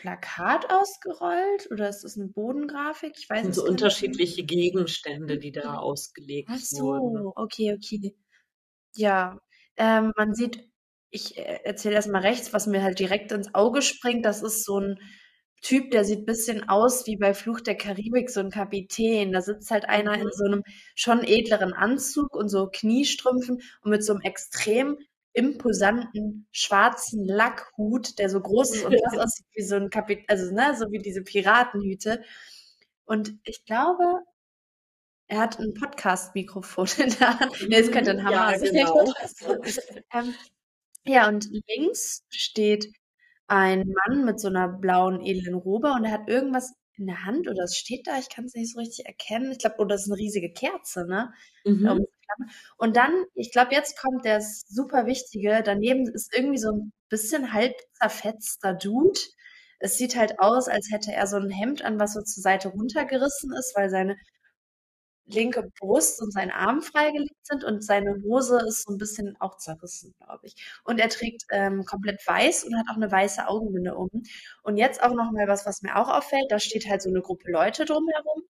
[0.00, 3.12] Plakat ausgerollt oder ist es eine Bodengrafik?
[3.18, 3.70] Ich weiß so nicht mehr.
[3.70, 7.22] unterschiedliche Gegenstände, die da ausgelegt Ach wurden.
[7.22, 8.14] so, okay, okay.
[8.96, 9.38] Ja,
[9.76, 10.68] ähm, man sieht,
[11.10, 14.24] ich äh, erzähle erstmal rechts, was mir halt direkt ins Auge springt.
[14.24, 14.98] Das ist so ein
[15.62, 19.32] Typ, der sieht ein bisschen aus wie bei Fluch der Karibik, so ein Kapitän.
[19.32, 20.30] Da sitzt halt einer in Mhm.
[20.32, 20.62] so einem
[20.94, 24.98] schon edleren Anzug und so Kniestrümpfen und mit so einem extrem
[25.34, 30.52] imposanten schwarzen Lackhut, der so groß ist und das aussieht wie so ein Kapitän, also
[30.54, 32.22] ne, so wie diese Piratenhüte.
[33.04, 34.04] Und ich glaube,
[35.28, 37.66] er hat ein Podcast-Mikrofon in der Hand.
[37.68, 39.04] Nee, es könnte ein Hammer Ja, sein genau.
[39.36, 39.56] so.
[40.12, 40.34] Ähm,
[41.04, 42.92] ja, und links steht
[43.46, 47.48] ein Mann mit so einer blauen, edlen Robe und er hat irgendwas in der Hand
[47.48, 49.50] oder es steht da, ich kann es nicht so richtig erkennen.
[49.52, 51.32] Ich glaube, oder es ist eine riesige Kerze, ne?
[51.64, 51.78] Mhm.
[51.78, 52.06] Die Flamme.
[52.76, 55.62] Und dann, ich glaube, jetzt kommt das super Wichtige.
[55.64, 59.18] Daneben ist irgendwie so ein bisschen halb zerfetzter Dude.
[59.78, 62.68] Es sieht halt aus, als hätte er so ein Hemd an, was so zur Seite
[62.68, 64.16] runtergerissen ist, weil seine
[65.26, 69.56] linke Brust und sein Arm freigelegt sind und seine Hose ist so ein bisschen auch
[69.56, 70.54] zerrissen, glaube ich.
[70.84, 74.08] Und er trägt ähm, komplett weiß und hat auch eine weiße Augenbinde um.
[74.62, 76.50] Und jetzt auch noch mal was, was mir auch auffällt.
[76.50, 78.42] Da steht halt so eine Gruppe Leute drumherum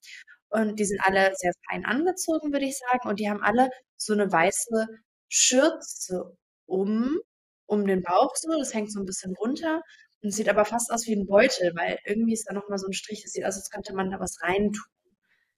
[0.52, 3.08] und die sind alle sehr fein angezogen, würde ich sagen.
[3.08, 4.86] Und die haben alle so eine weiße
[5.28, 7.18] Schürze um,
[7.66, 8.50] um den Bauch so.
[8.58, 9.82] Das hängt so ein bisschen runter.
[10.22, 12.86] Und sieht aber fast aus wie ein Beutel, weil irgendwie ist da noch mal so
[12.86, 13.24] ein Strich.
[13.24, 14.84] Es sieht aus, als könnte man da was reintun.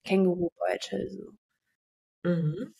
[0.04, 1.32] Kängurubeutel, so.
[2.24, 2.74] Mhm.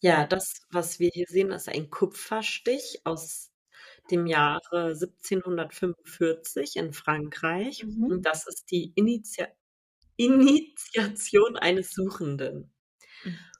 [0.00, 3.50] Ja, das, was wir hier sehen, ist ein Kupferstich aus
[4.10, 7.84] dem Jahre 1745 in Frankreich.
[7.84, 8.04] Mhm.
[8.04, 9.44] Und das ist die Initi
[10.16, 12.72] Initiation eines Suchenden.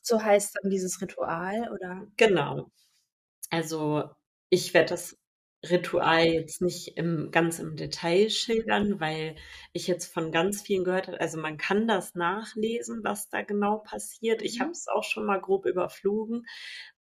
[0.03, 2.07] So heißt dann dieses Ritual, oder?
[2.17, 2.71] Genau.
[3.51, 4.11] Also
[4.51, 5.17] ich werde das
[5.71, 9.37] Ritual jetzt nicht im, ganz im Detail schildern, weil
[9.73, 13.79] ich jetzt von ganz vielen gehört habe, also man kann das nachlesen, was da genau
[13.79, 14.43] passiert.
[14.43, 14.63] Ich Mhm.
[14.63, 16.45] habe es auch schon mal grob überflogen,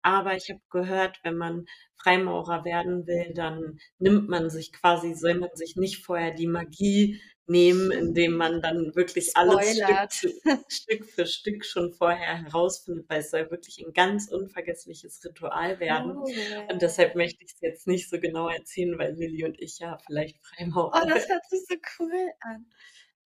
[0.01, 5.35] aber ich habe gehört, wenn man Freimaurer werden will, dann nimmt man sich quasi, soll
[5.35, 9.77] man sich nicht vorher die Magie nehmen, indem man dann wirklich alles
[10.09, 10.33] Stück,
[10.69, 16.17] Stück für Stück schon vorher herausfindet, weil es soll wirklich ein ganz unvergessliches Ritual werden.
[16.17, 16.25] Oh.
[16.71, 19.97] Und deshalb möchte ich es jetzt nicht so genau erzählen, weil Lilly und ich ja
[20.05, 21.29] vielleicht Freimaurer Oh, das werden.
[21.29, 22.65] hört sich so cool an.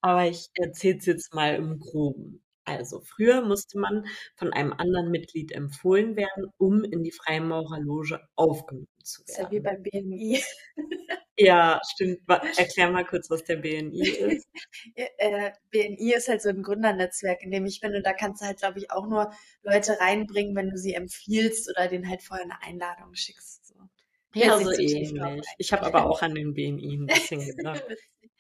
[0.02, 2.44] Aber ich erzähle es jetzt mal im Groben.
[2.66, 8.88] Also früher musste man von einem anderen Mitglied empfohlen werden, um in die Freimaurerloge aufgenommen
[9.04, 9.84] zu Ist ja wie werden.
[9.84, 10.44] beim BMI.
[11.40, 12.20] Ja, stimmt.
[12.28, 14.48] Wa- Erklär mal kurz, was der BNI ist.
[14.96, 18.46] äh, BNI ist halt so ein Gründernetzwerk, in dem ich bin und da kannst du
[18.46, 19.32] halt, glaube ich, auch nur
[19.64, 23.68] Leute reinbringen, wenn du sie empfiehlst oder denen halt vorher eine Einladung schickst.
[23.68, 23.76] So.
[24.34, 25.46] Ja, so drauf ähnlich.
[25.58, 27.84] Ich habe aber auch an den BNI ein bisschen gedacht.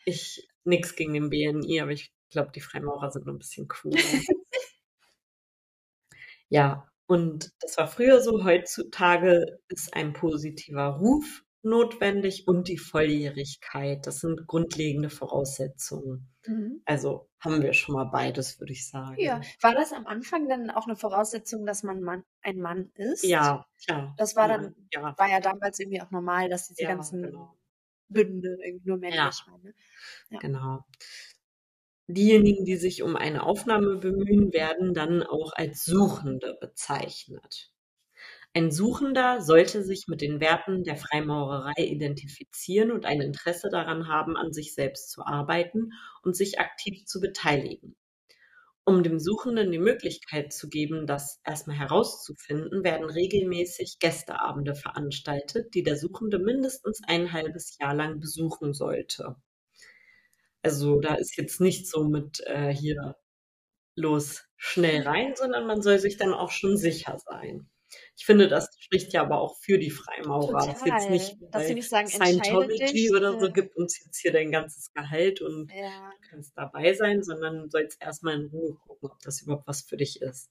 [0.05, 3.97] Ich nix gegen den BNI, aber ich glaube, die Freimaurer sind noch ein bisschen cooler.
[6.49, 8.43] Ja, und das war früher so.
[8.43, 14.06] Heutzutage ist ein positiver Ruf notwendig und die Volljährigkeit.
[14.08, 16.30] Das sind grundlegende Voraussetzungen.
[16.46, 16.82] Mhm.
[16.86, 19.46] Also haben wir schon mal beides, würde ich Ja, sagen.
[19.62, 23.24] war das am Anfang dann auch eine Voraussetzung, dass man Mann, ein Mann ist?
[23.24, 24.15] Ja, klar.
[24.17, 27.22] Das war Ja, dann, ja, war ja damals irgendwie auch normal, dass diese ja, ganzen
[27.22, 27.58] genau.
[28.10, 29.63] Bünde irgendwie nur männlich Ja, waren.
[29.63, 29.74] Ne?
[30.30, 30.39] Ja.
[30.39, 30.86] genau.
[32.10, 37.72] Diejenigen, die sich um eine Aufnahme bemühen, werden dann auch als Suchende bezeichnet.
[38.58, 44.36] Ein Suchender sollte sich mit den Werten der Freimaurerei identifizieren und ein Interesse daran haben,
[44.36, 45.91] an sich selbst zu arbeiten
[46.24, 47.96] und sich aktiv zu beteiligen.
[48.84, 55.84] Um dem Suchenden die Möglichkeit zu geben, das erstmal herauszufinden, werden regelmäßig Gästeabende veranstaltet, die
[55.84, 59.36] der Suchende mindestens ein halbes Jahr lang besuchen sollte.
[60.63, 63.17] Also da ist jetzt nicht so mit äh, hier
[63.93, 67.70] los schnell rein, sondern man soll sich dann auch schon sicher sein.
[68.15, 70.54] Ich finde, das spricht ja aber auch für die Freimaurer.
[70.54, 71.10] Das ist jetzt Total.
[71.12, 73.12] nicht Dass sie nicht sagen, Scientology dich.
[73.13, 76.12] oder so, Äh, gibt uns jetzt hier dein ganzes Gehalt und ja.
[76.12, 79.84] du kannst dabei sein, sondern du sollst erstmal in Ruhe gucken, ob das überhaupt was
[79.84, 80.50] für dich ist.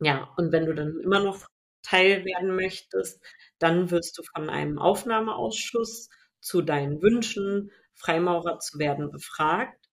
[0.00, 1.48] Ja, und wenn du dann immer noch
[1.82, 3.20] Teil werden möchtest,
[3.58, 6.08] dann wirst du von einem Aufnahmeausschuss
[6.40, 9.88] zu deinen Wünschen, Freimaurer zu werden, befragt.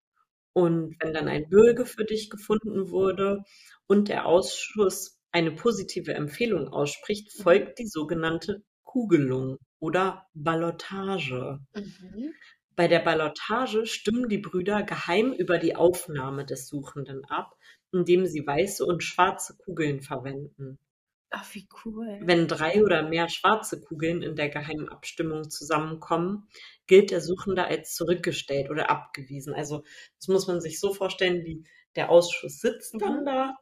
[0.53, 3.43] Und wenn dann ein Bürger für dich gefunden wurde
[3.87, 7.43] und der Ausschuss eine positive Empfehlung ausspricht, Mhm.
[7.43, 11.59] folgt die sogenannte Kugelung oder Ballotage.
[11.75, 12.33] Mhm.
[12.75, 17.57] Bei der Ballotage stimmen die Brüder geheim über die Aufnahme des Suchenden ab,
[17.91, 20.79] indem sie weiße und schwarze Kugeln verwenden.
[21.29, 22.19] Ach, wie cool.
[22.23, 26.47] Wenn drei oder mehr schwarze Kugeln in der geheimen Abstimmung zusammenkommen,
[26.87, 29.53] gilt der Suchende als zurückgestellt oder abgewiesen.
[29.53, 29.83] Also
[30.19, 31.63] das muss man sich so vorstellen, wie
[31.95, 33.25] der Ausschuss sitzt dann Mhm.
[33.25, 33.55] da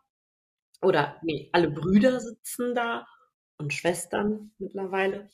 [0.84, 3.06] oder nee, alle Brüder sitzen da
[3.58, 5.30] und Schwestern mittlerweile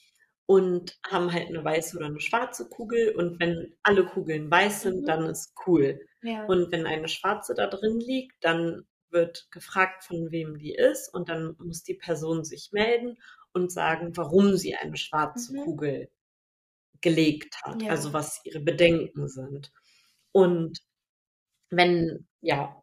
[0.46, 5.02] und haben halt eine weiße oder eine schwarze Kugel und wenn alle Kugeln weiß sind,
[5.02, 5.06] Mhm.
[5.06, 6.00] dann ist cool.
[6.24, 6.46] Ja.
[6.48, 11.30] Und wenn eine schwarze da drin liegt, dann wird gefragt, von wem die ist und
[11.30, 13.18] dann muss die Person sich melden
[13.54, 15.62] und sagen, warum sie eine schwarze Mhm.
[15.66, 16.10] Kugel
[17.02, 17.92] gelegt hat, Ja.
[17.92, 19.72] also was ihre Bedenken sind.
[20.32, 20.80] Und
[21.72, 22.82] wenn, ja,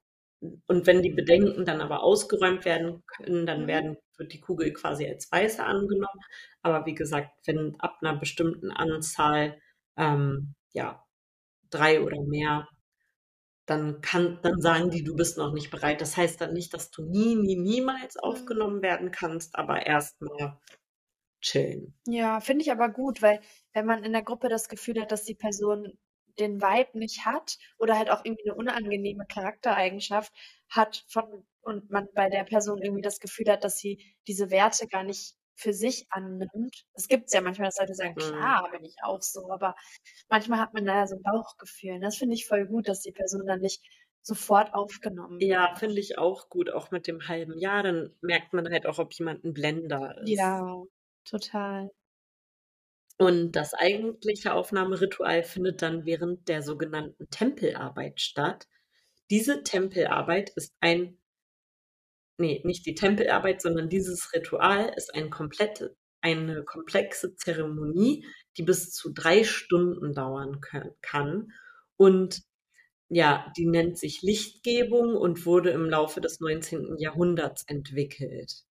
[0.67, 3.69] und wenn die Bedenken dann aber ausgeräumt werden können, dann Mhm.
[3.69, 6.21] werden, wird die Kugel quasi als weiße angenommen.
[6.63, 9.61] Aber wie gesagt, wenn ab einer bestimmten Anzahl,
[9.97, 11.05] ähm, ja,
[11.71, 12.69] drei oder mehr,
[13.67, 16.01] dann kann, dann sagen die, du bist noch nicht bereit.
[16.01, 18.25] Das heißt dann nicht, dass du nie, nie, niemals Mhm.
[18.25, 20.59] aufgenommen werden kannst, aber erstmal
[21.43, 21.95] chillen.
[22.09, 23.41] Ja, finde ich aber gut, weil
[23.73, 25.99] wenn man in der Gruppe das Gefühl hat, dass die Person
[26.39, 30.33] den Vibe nicht hat oder halt auch irgendwie eine unangenehme Charaktereigenschaft
[30.69, 34.87] hat von und man bei der Person irgendwie das Gefühl hat, dass sie diese Werte
[34.87, 36.85] gar nicht für sich annimmt.
[36.95, 38.17] Es gibt's ja manchmal, dass Leute sagen, Mhm.
[38.17, 39.75] klar, bin ich auch so, aber
[40.29, 42.01] manchmal hat man da ja so ein Bauchgefühl.
[42.01, 43.83] Das finde ich voll gut, dass die Person dann nicht
[44.23, 48.71] sofort aufgenommen Ja, finde ich auch gut, auch mit dem halben Jahr, dann merkt man
[48.71, 50.53] halt auch, ob jemand ein Blender ist.
[50.59, 50.83] Ja,
[51.25, 51.91] total.
[53.19, 58.67] Und das eigentliche Aufnahmeritual findet dann während der sogenannten Tempelarbeit statt.
[59.31, 61.19] Diese Tempelarbeit ist ein,
[62.39, 68.27] nee, nicht die Tempelarbeit, sondern dieses Ritual ist ein komplette, eine komplexe Zeremonie,
[68.59, 70.61] die bis zu drei Stunden dauern
[71.01, 71.53] kann.
[71.97, 72.43] Und
[73.09, 76.97] ja, die nennt sich Lichtgebung und wurde im Laufe des 19.
[76.99, 78.65] Jahrhunderts entwickelt.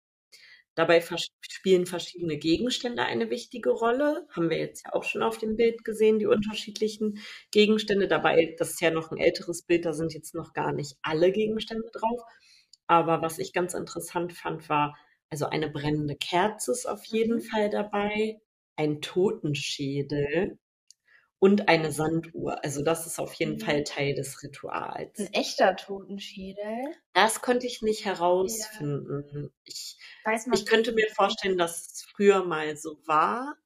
[0.74, 4.26] Dabei vers spielen verschiedene Gegenstände eine wichtige Rolle.
[4.30, 7.18] Haben wir jetzt ja auch schon auf dem Bild gesehen, die unterschiedlichen
[7.52, 8.08] Gegenstände.
[8.08, 11.32] Dabei, das ist ja noch ein älteres Bild, da sind jetzt noch gar nicht alle
[11.32, 12.20] Gegenstände drauf.
[12.86, 14.96] Aber was ich ganz interessant fand, war,
[15.30, 17.40] also eine brennende Kerze ist auf jeden Mhm.
[17.40, 18.40] Fall dabei,
[18.76, 20.58] ein Totenschädel
[21.44, 22.64] und eine Sanduhr.
[22.64, 23.60] Also das ist auf jeden Mhm.
[23.60, 25.18] Fall Teil des Rituals.
[25.18, 26.86] Ein echter Totenschädel.
[27.12, 29.52] Das konnte ich nicht herausfinden.
[29.64, 29.98] Ich,
[30.54, 33.58] ich könnte mir vorstellen, dass es früher mal so war,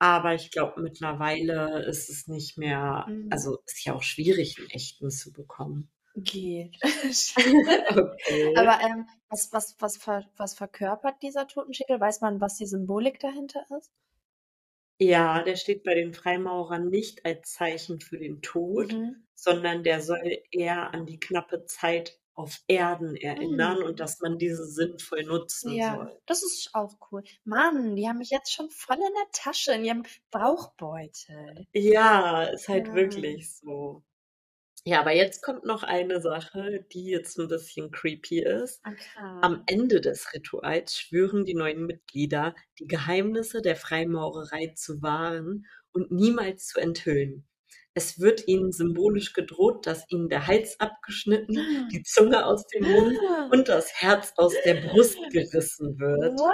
[0.00, 3.28] aber ich glaube, mittlerweile ist es nicht mehr, Mhm.
[3.30, 5.88] also ist ja auch schwierig, einen echten zu bekommen.
[6.16, 6.76] geht.
[7.36, 8.54] Okay.
[8.56, 12.00] Aber ähm, was, was, was, ver, was verkörpert dieser Totenschädel?
[12.00, 13.92] Weiß man, was die Symbolik dahinter ist?
[15.00, 19.26] Ja, der steht bei den Freimaurern nicht als Zeichen für den Tod, Mhm.
[19.34, 23.82] sondern der soll eher an die knappe Zeit auf Erden erinnern Mhm.
[23.82, 26.18] und dass man diese sinnvoll nutzen Ja, soll.
[26.26, 27.22] das ist auch cool.
[27.44, 31.66] Mann, die haben mich jetzt schon voll in der Tasche, in ihrem Bauchbeutel.
[31.74, 32.92] Ja, ist halt Ja.
[32.92, 34.02] wirklich so.
[34.88, 38.80] Ja, aber jetzt kommt noch eine Sache, die jetzt ein bisschen creepy ist.
[38.86, 39.40] Okay.
[39.42, 46.12] Am Ende des Rituals schwören die neuen Mitglieder, die Geheimnisse der Freimaurerei zu wahren und
[46.12, 47.48] niemals zu enthüllen.
[47.94, 53.18] Es wird ihnen symbolisch gedroht, dass ihnen der Hals abgeschnitten, die Zunge aus dem Mund
[53.50, 56.52] und das Herz aus der Brust gerissen wird, What?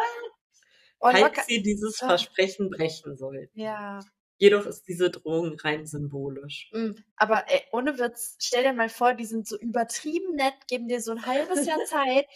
[1.01, 2.07] Und falls locker, sie dieses Ah.
[2.09, 3.61] Versprechen brechen sollten.
[3.61, 4.01] ja.
[4.43, 6.69] Jedoch ist diese Drohung rein symbolisch.
[6.73, 10.89] Mm, Aber ey, ohne Witz, stell dir mal vor, die sind so übertrieben nett, geben
[10.89, 12.27] dir so ein halbes Jahr Zeit,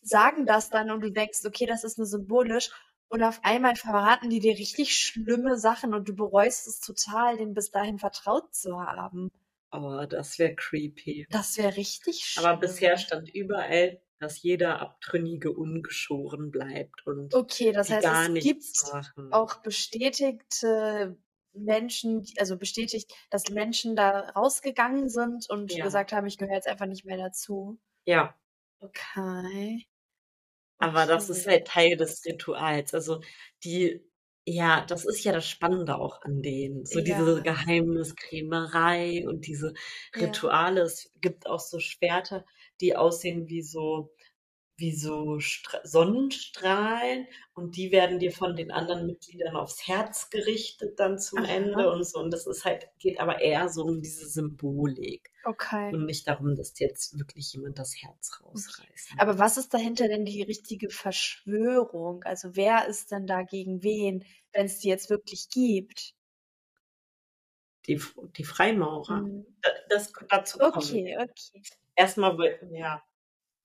[0.00, 2.70] sagen das dann und du denkst, okay, das ist nur symbolisch.
[3.08, 7.54] Und auf einmal verraten die dir richtig schlimme Sachen und du bereust es total, denen
[7.54, 9.30] bis dahin vertraut zu haben.
[9.70, 11.26] Oh, das wäre creepy.
[11.30, 12.44] Das wäre richtig schlimm.
[12.44, 18.42] Aber bisher stand überall, dass jeder Abtrünnige ungeschoren bleibt und Okay, das heißt, gar es
[18.44, 19.32] gibt machen.
[19.32, 21.16] auch bestätigte
[21.54, 25.82] Menschen, also bestätigt, dass Menschen da rausgegangen sind und Ja.
[25.82, 27.78] gesagt haben, ich gehöre jetzt einfach nicht mehr dazu.
[28.06, 28.36] Ja,
[28.82, 29.88] Okay.
[30.78, 32.92] aber das ist halt Teil des Rituals.
[32.94, 33.20] Also
[33.64, 34.02] die,
[34.46, 36.84] ja, das ist ja das Spannende auch an denen.
[36.86, 37.42] So diese Ja.
[37.42, 39.74] Geheimniskrämerei und diese
[40.14, 40.42] Ja.
[40.42, 40.82] Rituale.
[40.82, 42.44] Es gibt auch so Schwerter,
[42.80, 44.12] die aussehen wie so,
[44.76, 50.98] wie so Stra Sonnenstrahlen und die werden dir von den anderen Mitgliedern aufs Herz gerichtet
[50.98, 51.92] dann zum Ende Aha.
[51.92, 52.18] und so.
[52.18, 55.92] Und das ist halt, geht aber eher so um diese Symbolik Okay.
[55.94, 59.10] und nicht darum, dass jetzt wirklich jemand das Herz rausreißt.
[59.18, 62.22] Aber was ist dahinter denn die richtige Verschwörung?
[62.24, 66.14] Also wer ist denn da gegen wen, wenn es die jetzt wirklich gibt?
[67.86, 68.00] Die,
[68.36, 69.18] die Freimaurer.
[69.18, 69.44] Hm.
[69.60, 71.62] Da- Das, dazu kommen Okay, okay.
[71.94, 72.36] Erstmal
[72.72, 73.02] ja,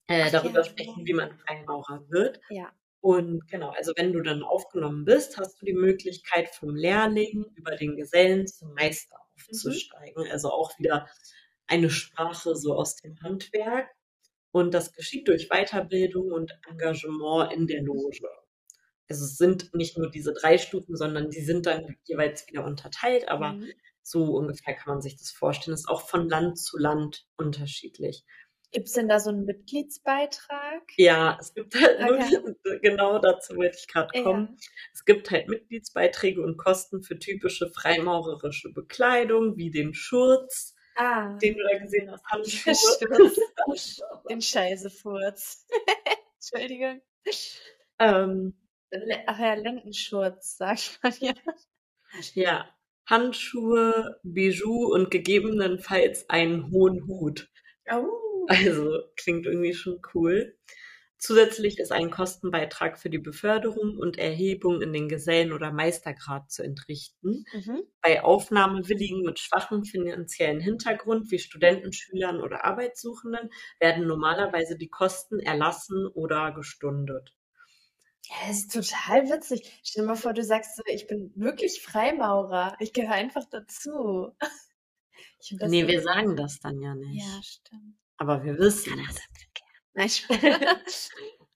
[0.08, 2.40] äh, darüber sprechen, wie man Freimaurer wird.
[2.50, 2.72] Ja.
[3.02, 7.76] Und genau, also wenn du dann aufgenommen bist, hast du die Möglichkeit vom Lehrling über
[7.76, 9.44] den Gesellen zum Meister Mhm.
[9.52, 10.28] aufzusteigen.
[10.32, 11.08] Also auch wieder
[11.68, 13.90] eine Sprache so aus dem Handwerk.
[14.52, 18.28] Und das geschieht durch Weiterbildung und Engagement in der Loge.
[19.10, 23.30] Also es sind nicht nur diese drei Stufen, sondern die sind dann jeweils wieder unterteilt,
[23.30, 23.72] aber Mhm.
[24.02, 25.74] so ungefähr kann man sich das vorstellen.
[25.74, 28.26] Das ist auch von Land zu Land unterschiedlich.
[28.72, 30.82] Gibt es denn da so einen Mitgliedsbeitrag?
[30.98, 32.38] Ja, es gibt halt Okay.
[32.64, 34.50] nur, genau dazu wollte ich gerade kommen.
[34.52, 34.68] Ja.
[34.94, 41.56] Es gibt halt Mitgliedsbeiträge und Kosten für typische freimaurerische Bekleidung, wie den Schurz, Ah, den
[41.56, 42.74] du da gesehen hast, Handschuhe.
[44.30, 45.66] Den Scheißefurz.
[46.52, 47.02] Entschuldigung.
[48.00, 48.54] ähm,
[49.28, 51.34] Ach ja, Lendenschurz, sagt man ja.
[52.34, 52.70] ja,
[53.06, 57.50] Handschuhe, Bijou und gegebenenfalls einen hohen Hut.
[57.92, 58.08] Oh.
[58.48, 60.58] Also klingt irgendwie schon cool.
[61.20, 66.62] Zusätzlich ist ein Kostenbeitrag für die Beförderung und Erhebung in den Gesellen- oder Meistergrad zu
[66.64, 67.44] entrichten.
[67.54, 67.82] Mhm.
[68.02, 75.40] Bei Aufnahmewilligen mit schwachem finanziellen Hintergrund wie Studenten, Schülern oder Arbeitssuchenden werden normalerweise die Kosten
[75.40, 77.34] erlassen oder gestundet.
[78.30, 79.80] Ja, das ist total witzig.
[79.84, 82.76] Stell dir mal vor, du sagst so, ich bin wirklich Freimaurer.
[82.80, 84.36] Ich gehöre einfach dazu.
[85.40, 87.24] Ich nee, wir sagen das dann ja nicht.
[87.24, 87.96] Ja, stimmt.
[88.20, 89.00] Aber wir wissen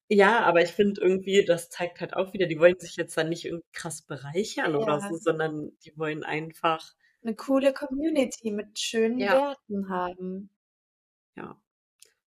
[0.10, 3.30] Ja, aber ich finde irgendwie, das zeigt halt auch wieder, die wollen sich jetzt dann
[3.30, 5.10] nicht irgendwie krass bereichern oder Ja.
[5.10, 6.94] so, sondern die wollen einfach,
[7.24, 9.34] eine coole Community mit schönen Ja.
[9.34, 10.50] Werten haben.
[11.38, 11.62] ja.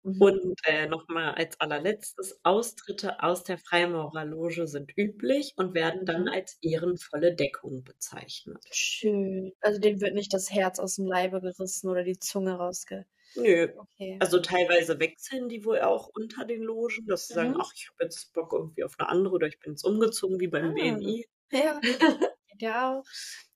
[0.03, 0.21] Mhm.
[0.21, 6.29] Und äh, nochmal als allerletztes, Austritte aus der Freimaurerloge sind üblich und werden dann Mhm.
[6.29, 8.65] als ehrenvolle Deckung bezeichnet.
[8.71, 9.53] Schön.
[9.61, 13.05] Also dem wird nicht das Herz aus dem Leibe gerissen oder die Zunge rausge.
[13.35, 13.67] Nö.
[13.77, 14.17] Okay.
[14.19, 17.61] Also teilweise wechseln die wohl auch unter den Logen, dass sie sagen, Mhm.
[17.61, 20.47] ach, ich habe jetzt Bock irgendwie auf eine andere oder ich bin jetzt umgezogen, wie
[20.47, 20.73] beim Ah.
[20.73, 21.25] BNI.
[21.51, 21.79] Ja.
[22.59, 23.03] Ja auch.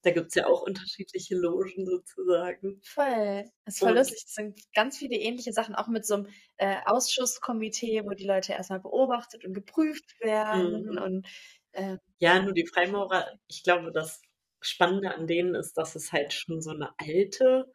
[0.02, 2.82] Da gibt's ja auch unterschiedliche Logen sozusagen.
[2.84, 3.44] Voll.
[3.66, 4.24] Das ist voll Und- lustig.
[4.24, 8.54] Das sind ganz viele ähnliche Sachen, auch mit so einem äh, Ausschusskomitee, wo die Leute
[8.54, 10.86] erstmal beobachtet und geprüft werden.
[10.90, 10.98] Mhm.
[10.98, 11.28] Und
[11.74, 14.22] äh, Ja, nur die Freimaurer, ich glaube, das
[14.60, 17.72] Spannende an denen ist, dass es halt schon so eine alte,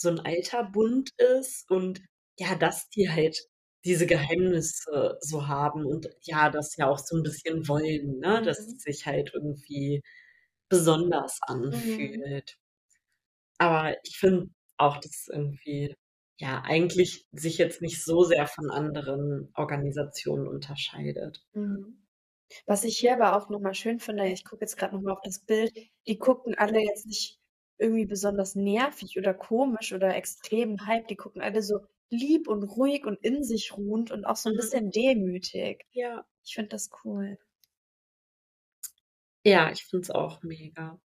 [0.00, 2.00] so ein alter Bund ist und
[2.38, 3.38] ja, dass die halt
[3.84, 8.58] diese Geheimnisse so haben und ja, das ja auch so ein bisschen wollen, ne, dass
[8.60, 8.72] Mhm.
[8.76, 10.02] es sich halt irgendwie
[10.70, 12.56] besonders anfühlt.
[13.58, 15.94] Aber ich finde auch, dass irgendwie
[16.40, 21.44] ja eigentlich sich jetzt nicht so sehr von anderen Organisationen unterscheidet.
[21.54, 22.06] Mhm.
[22.66, 25.40] Was ich hier aber auch nochmal schön finde, ich gucke jetzt gerade nochmal auf das
[25.40, 25.72] Bild,
[26.06, 27.37] die gucken alle jetzt nicht
[27.78, 33.04] irgendwie besonders nervig oder komisch oder extrem hype, die gucken alle so lieb und ruhig
[33.06, 34.56] und in sich ruhend und auch so ein Mhm.
[34.56, 35.86] bisschen demütig.
[35.92, 36.26] Ja.
[36.44, 37.38] Ich finde das cool.
[39.44, 41.00] Ja, ich finde es auch mega.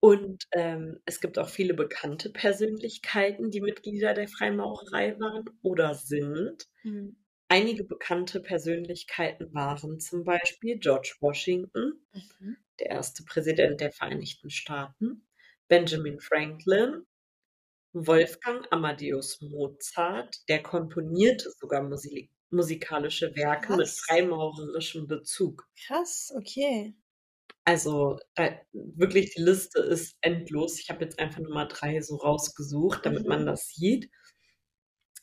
[0.00, 6.68] Und ähm, es gibt auch viele bekannte Persönlichkeiten, die Mitglieder der Freimaurerei waren oder sind.
[6.84, 7.16] Mhm.
[7.48, 12.54] Einige bekannte Persönlichkeiten waren zum Beispiel George Washington, Mhm.
[12.80, 15.23] der erste Präsident der Vereinigten Staaten,
[15.68, 17.06] Benjamin Franklin,
[17.94, 23.98] Wolfgang Amadeus Mozart, der komponierte sogar Musik musikalische Werke mit Krass.
[24.06, 25.66] freimaurerischem Bezug.
[25.76, 26.96] Krass, okay.
[27.66, 30.78] Also da, wirklich, die Liste ist endlos.
[30.80, 33.46] Ich habe jetzt einfach nur mal drei so rausgesucht, damit man Mhm.
[33.46, 34.10] das sieht.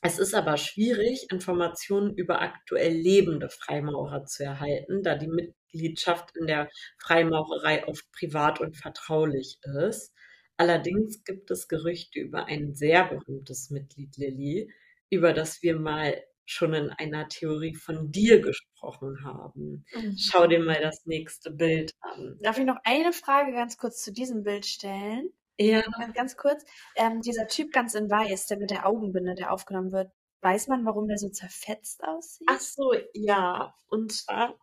[0.04, 6.46] Es ist aber schwierig, Informationen über aktuell lebende Freimaurer zu erhalten, da die Mitgliedschaft in
[6.48, 6.70] der
[7.00, 10.14] Freimaurerei oft privat und vertraulich ist.
[10.58, 14.72] Allerdings gibt es Gerüchte über ein sehr berühmtes Mitglied, Lilly,
[15.10, 19.86] über das wir mal schon in einer Theorie von dir gesprochen haben.
[19.94, 20.18] Mhm.
[20.18, 22.38] Schau dir mal das nächste Bild an.
[22.42, 25.30] Darf ich noch eine Frage ganz kurz zu diesem Bild stellen?
[25.58, 26.66] Ja, Ganz, ganz kurz.
[26.96, 30.86] Ähm, dieser Typ ganz in weiß, der mit der Augenbinde, der aufgenommen wird, weiß man,
[30.86, 32.48] warum der so zerfetzt aussieht?
[32.50, 33.76] ach so, ja.
[33.88, 34.58] Und zwar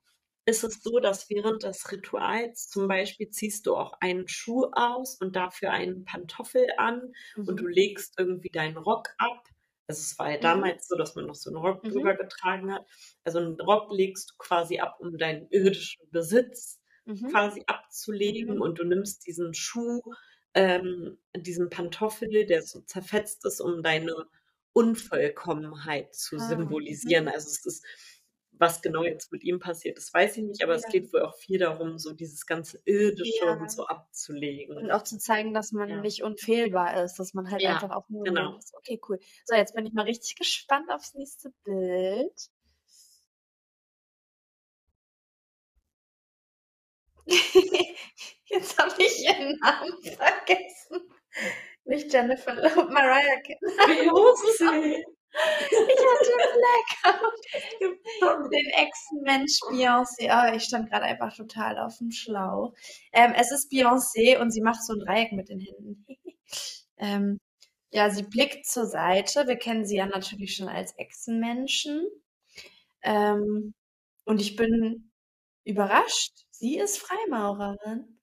[0.49, 5.17] ist es so, dass während des Rituals zum Beispiel ziehst du auch einen Schuh aus
[5.21, 7.13] und dafür einen Pantoffel an
[7.47, 7.69] und du Mhm.
[7.69, 9.45] legst irgendwie deinen Rock ab.
[9.87, 10.63] Also es war ja Mhm.
[10.63, 11.89] damals so, dass man noch so einen Rock Mhm.
[11.89, 12.87] drüber getragen hat.
[13.25, 17.31] Also einen Rock legst du quasi ab, um deinen irdischen Besitz Mhm.
[17.31, 18.61] quasi abzulegen Mhm.
[18.61, 20.01] und du nimmst diesen Schuh,
[20.55, 24.15] ähm, diesen Pantoffel, der so zerfetzt ist, um deine
[24.73, 27.29] Unvollkommenheit zu Ah, symbolisieren.
[27.29, 27.29] mhm.
[27.29, 27.85] Also es ist,
[28.61, 30.89] was genau jetzt mit ihm passiert, das weiß ich nicht, aber es Ja.
[30.91, 33.53] geht wohl auch viel darum, so dieses ganze Irdische Ja.
[33.55, 34.77] und so abzulegen.
[34.77, 36.01] Und auch zu zeigen, dass man Ja.
[36.01, 38.57] nicht unfehlbar ist, dass man halt einfach auch nur genau.
[38.57, 38.75] Ist.
[38.77, 39.19] Okay, cool.
[39.45, 42.51] So, jetzt bin ich mal richtig gespannt aufs nächste Bild.
[48.47, 51.11] Jetzt habe ich ihren Namen vergessen.
[51.85, 52.55] Nicht Jennifer
[52.91, 55.05] Mariah Carey.
[55.31, 56.33] Ich hatte
[57.03, 58.51] Blackout.
[58.53, 60.31] Den Ex-Mensch Beyoncé.
[60.31, 62.75] Ah, ich stand gerade einfach total auf dem Schlauch.
[63.13, 66.07] Ähm, es ist Beyoncé und sie macht so ein Dreieck mit den Händen.
[66.99, 67.39] ähm,
[67.91, 69.47] ja, sie blickt zur Seite.
[69.47, 72.07] Wir kennen sie ja natürlich schon als Echsenmenschen.
[73.03, 73.75] Ähm,
[74.25, 75.11] und ich bin
[75.65, 76.33] überrascht.
[76.51, 78.19] Sie ist Freimaurerin.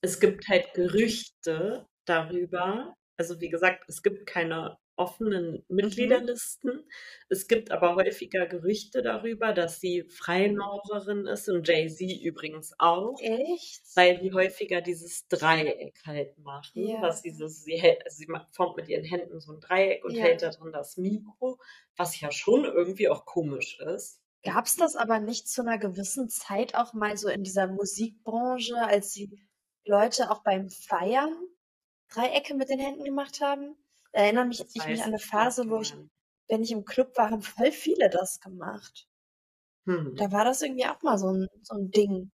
[0.00, 2.94] Es gibt halt Gerüchte darüber.
[3.16, 6.84] Also wie gesagt, es gibt keine offenen Mitgliederlisten.
[7.28, 13.82] Es gibt aber häufiger Gerüchte darüber, dass sie Freimaurerin ist und Jay-Z übrigens auch, Echt?
[13.94, 16.86] weil die häufiger dieses Dreieck halt machen.
[16.86, 17.00] Ja.
[17.02, 20.24] Was dieses, sie hält, also sie formt mit ihren Händen so ein Dreieck und Ja.
[20.24, 21.58] hält da drin das Mikro,
[21.96, 24.20] was ja schon irgendwie auch komisch ist.
[24.42, 28.76] Gab es das aber nicht zu einer gewissen Zeit auch mal so in dieser Musikbranche,
[28.76, 29.30] als die
[29.84, 31.34] Leute auch beim Feiern
[32.08, 33.76] Dreiecke mit den Händen gemacht haben?
[34.14, 35.96] Erinnere mich, Das ich mich an eine Phase, wo ich,
[36.48, 39.06] wenn ich im Club war, haben voll viele das gemacht.
[39.86, 40.16] Hm.
[40.18, 42.30] Da war das irgendwie auch mal so ein, so ein Ding.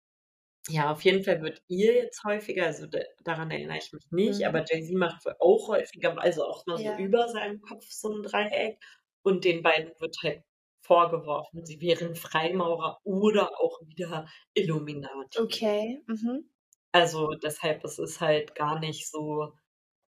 [0.69, 4.41] Ja, auf jeden Fall wird ihr jetzt häufiger, also da, daran erinnere ich mich nicht,
[4.41, 4.45] Mhm.
[4.45, 6.91] aber Jay-Z macht wohl auch häufiger, also auch mal Ja.
[6.93, 8.77] so über seinem Kopf so ein Dreieck.
[9.23, 10.43] Und den beiden wird halt
[10.81, 15.39] vorgeworfen, sie wären Freimaurer oder auch wieder Illuminati.
[15.39, 16.01] Okay.
[16.07, 16.47] Mhm.
[16.93, 19.53] Also deshalb, es ist halt gar nicht so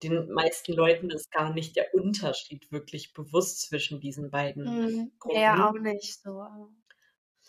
[0.03, 5.11] den meisten Leuten ist gar nicht der Unterschied wirklich bewusst zwischen diesen beiden Mhm.
[5.19, 5.39] Gruppen.
[5.41, 6.45] Ja, auch nicht so.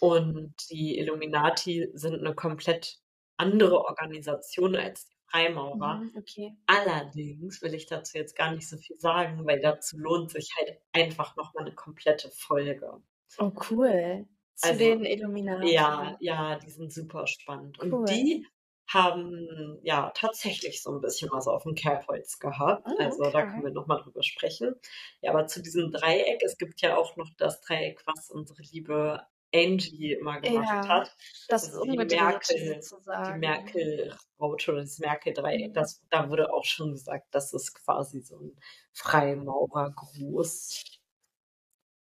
[0.00, 2.98] Und die Illuminati sind eine komplett
[3.36, 5.96] andere Organisation als die Freimaurer.
[5.98, 6.56] Mhm, okay.
[6.66, 10.78] Allerdings will ich dazu jetzt gar nicht so viel sagen, weil dazu lohnt sich halt
[10.92, 13.02] einfach nochmal eine komplette Folge.
[13.38, 14.26] Oh, cool.
[14.56, 15.72] Zu Also, den Illuminati.
[15.72, 17.78] Ja, ja, die sind super spannend.
[17.78, 18.06] Und Cool.
[18.06, 18.46] die
[18.92, 22.86] haben ja tatsächlich so ein bisschen was auf dem Kerbholz gehabt.
[22.86, 23.50] Oh, Also da okay.
[23.50, 24.74] können wir nochmal drüber sprechen.
[25.20, 29.22] Ja, aber zu diesem Dreieck, es gibt ja auch noch das Dreieck, was unsere liebe
[29.54, 31.16] Angie immer gemacht Ja, hat.
[31.48, 33.38] Das Also die umgedreht Merkel, die.
[33.38, 38.56] Merkel-Raute oder das Merkel-Dreieck, das, da wurde auch schon gesagt, das ist quasi so ein
[38.92, 40.84] Freimaurergruß.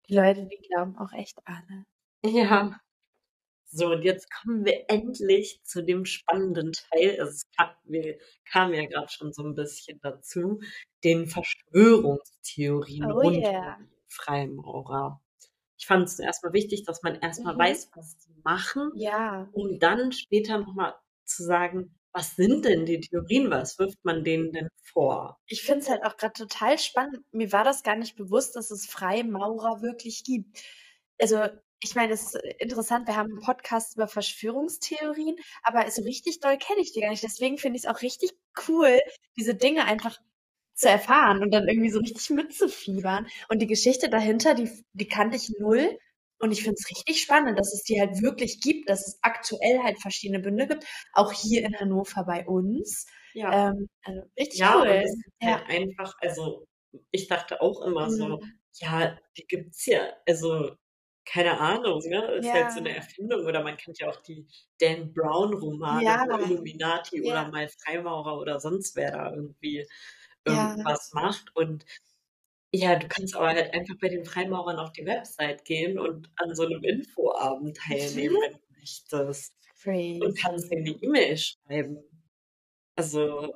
[0.09, 1.85] Die Leute, die glauben auch echt alle.
[2.25, 2.79] Ja.
[3.71, 7.19] So, und jetzt kommen wir endlich zu dem spannenden Teil.
[7.19, 8.17] Also es kam, wir
[8.51, 10.59] kamen ja gerade schon so ein bisschen dazu,
[11.03, 13.77] den Verschwörungstheorien Oh rund yeah.
[13.77, 15.21] um die Freimaurer.
[15.77, 17.59] Ich fand es erstmal wichtig, dass man erstmal Mhm.
[17.59, 19.47] weiß, was die machen, Ja.
[19.51, 20.95] um dann später nochmal
[21.25, 25.37] zu sagen, was sind denn die Theorien, was wirft man denen denn vor?
[25.47, 27.23] Ich finde es halt auch gerade total spannend.
[27.31, 30.63] Mir war das gar nicht bewusst, dass es Freimaurer wirklich gibt.
[31.19, 31.37] Also,
[31.81, 36.57] ich meine, es ist interessant, wir haben einen Podcast über Verschwörungstheorien, aber so richtig doll
[36.57, 37.23] kenne ich die gar nicht.
[37.23, 38.31] Deswegen finde ich es auch richtig
[38.67, 38.99] cool,
[39.37, 40.17] diese Dinge einfach
[40.75, 43.27] zu erfahren und dann irgendwie so richtig mitzufiebern.
[43.49, 45.97] Und die Geschichte dahinter, die, die kannte ich null.
[46.41, 49.79] Und ich finde es richtig spannend, dass es die halt wirklich gibt, dass es aktuell
[49.83, 53.05] halt verschiedene Bünde gibt, auch hier in Hannover bei uns.
[53.33, 53.69] Ja.
[53.71, 55.01] Ähm, also richtig Ja, und cool.
[55.03, 55.59] es ist Ja.
[55.59, 56.65] halt einfach, also
[57.11, 58.59] ich dachte auch immer so, Mhm.
[58.79, 60.75] ja, die gibt's ja, also
[61.29, 62.25] keine Ahnung, ne?
[62.35, 62.81] Ist halt so Ja.
[62.81, 64.47] eine Erfindung oder man kennt ja auch die
[64.79, 66.25] Dan Brown Romane, Ja.
[66.37, 67.23] Illuminati Ja.
[67.23, 69.87] oder mal Freimaurer oder sonst wer da irgendwie
[70.45, 70.75] Ja.
[70.75, 71.85] irgendwas macht und
[72.73, 76.55] ja, du kannst aber halt einfach bei den Freimaurern auf die Website gehen und an
[76.55, 79.55] so einem Infoabend teilnehmen, wenn du möchtest
[80.19, 80.39] und Crazy.
[80.39, 81.99] kannst denen eine E-Mail schreiben.
[82.95, 83.55] Also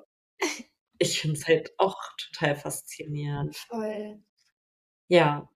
[0.99, 3.67] ich finde es halt auch total faszinierend.
[3.67, 4.24] Voll.
[5.09, 5.47] Ja.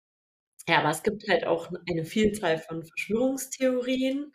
[0.69, 4.33] Ja, aber es gibt halt auch eine Vielzahl von Verschwörungstheorien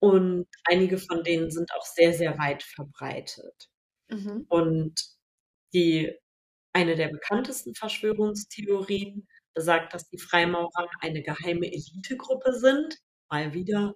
[0.00, 3.70] und einige von denen sind auch sehr, sehr weit verbreitet.
[4.08, 4.46] Mhm.
[4.48, 5.00] Und
[5.74, 6.12] die,
[6.72, 12.98] eine der bekanntesten Verschwörungstheorien besagt, dass die Freimaurer eine geheime Elitegruppe sind,
[13.30, 13.94] mal wieder,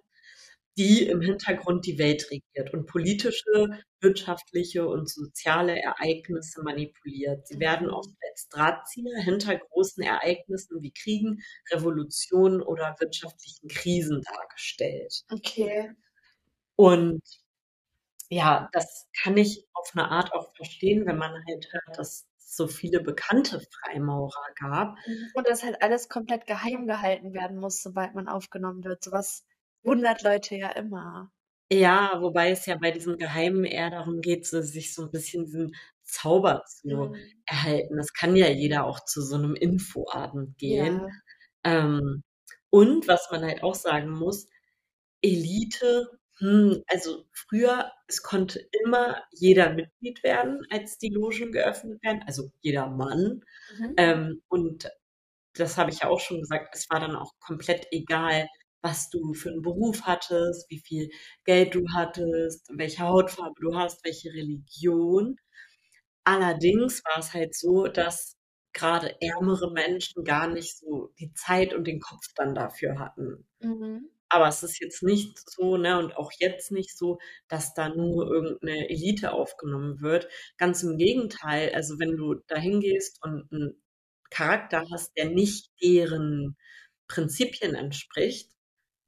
[0.77, 3.69] die im Hintergrund die Welt regiert und politische,
[4.01, 7.47] wirtschaftliche und soziale Ereignisse manipuliert.
[7.47, 15.23] Sie werden oft als Drahtzieher hinter großen Ereignissen wie Kriegen, Revolutionen oder wirtschaftlichen Krisen dargestellt.
[15.31, 15.91] Okay.
[16.75, 17.21] Und
[18.29, 22.55] ja, das kann ich auf eine Art auch verstehen, wenn man halt hört, dass es
[22.57, 24.97] so viele bekannte Freimaurer gab.
[25.33, 29.03] Und dass halt alles komplett geheim gehalten werden muss, sobald man aufgenommen wird.
[29.03, 29.45] Sowas
[29.85, 31.31] wundert Leute ja immer.
[31.71, 35.45] Ja, wobei es ja bei diesem Geheimen eher darum geht, so, sich so ein bisschen
[35.45, 37.15] diesen Zauber zu Mhm.
[37.47, 37.97] erhalten.
[37.97, 41.01] Das kann ja jeder auch zu so einem Infoabend gehen.
[41.65, 41.79] Ja.
[41.85, 42.23] Ähm,
[42.69, 44.47] und was man halt auch sagen muss,
[45.21, 46.09] Elite,
[46.39, 52.51] hm, also früher, es konnte immer jeder Mitglied werden, als die Logen geöffnet werden, also
[52.61, 53.41] jeder Mann.
[53.79, 53.93] Mhm.
[53.97, 54.89] Ähm, und
[55.55, 58.47] das habe ich ja auch schon gesagt, es war dann auch komplett egal,
[58.85, 61.09] was du für einen Beruf hattest, wie viel
[61.43, 65.37] Geld du hattest, welche Hautfarbe du hast, welche Religion.
[66.23, 68.37] Allerdings war es halt so, dass
[68.73, 73.47] gerade ärmere Menschen gar nicht so die Zeit und den Kopf dann dafür hatten.
[73.59, 74.11] Mhm.
[74.29, 77.17] Aber es ist jetzt nicht so, ne, und auch jetzt nicht so,
[77.47, 80.27] dass da nur irgendeine Elite aufgenommen wird.
[80.57, 83.81] Ganz im Gegenteil, also wenn du da hingehst und einen
[84.29, 86.55] Charakter hast, der nicht deren
[87.07, 88.54] Prinzipien entspricht,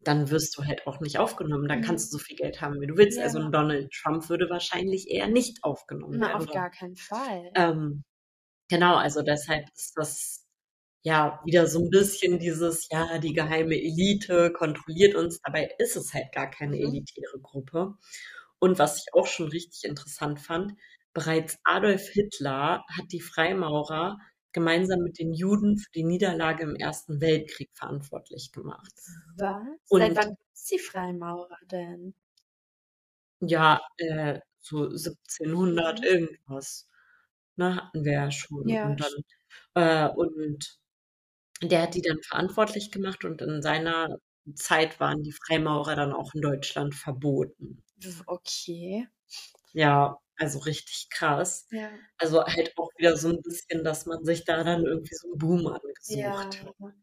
[0.01, 1.67] dann wirst du halt auch nicht aufgenommen.
[1.67, 1.81] Dann Mhm.
[1.81, 3.19] kannst du so viel Geld haben, wie du willst.
[3.21, 3.41] Also Ja.
[3.41, 6.35] ein Donald Trump würde wahrscheinlich eher nicht aufgenommen Na, werden.
[6.35, 7.55] auf gar keinen Fall.
[7.55, 8.03] Ähm,
[8.69, 10.45] genau, also deshalb ist das
[11.03, 15.39] ja wieder so ein bisschen dieses, ja, die geheime Elite kontrolliert uns.
[15.43, 16.81] Dabei ist es halt gar keine Mhm.
[16.81, 17.95] elitäre Gruppe.
[18.59, 20.73] Und was ich auch schon richtig interessant fand,
[21.13, 24.17] bereits Adolf Hitler hat die Freimaurer
[24.57, 28.93] gemeinsam mit den Juden für die Niederlage im Ersten Weltkrieg verantwortlich gemacht.
[29.37, 29.79] Was?
[29.89, 32.13] Und Seit wann gibt's die Freimaurer denn?
[33.39, 36.03] ja, äh, so 1700 Mhm.
[36.03, 36.89] irgendwas,
[37.57, 38.77] ne, hatten wir ja schon.
[38.77, 39.13] Ja, Und dann,
[39.75, 40.79] äh, und
[41.63, 44.17] der hat die dann verantwortlich gemacht und in seiner
[44.55, 47.83] Zeit waren die Freimaurer dann auch in Deutschland verboten.
[48.27, 49.07] okay.
[49.73, 51.67] Ja, Also richtig krass.
[51.71, 51.99] Ja.
[52.17, 55.37] Also halt auch wieder so ein bisschen, dass man sich da dann irgendwie so einen
[55.37, 56.65] Boom angesucht Ja.
[56.65, 56.93] hat.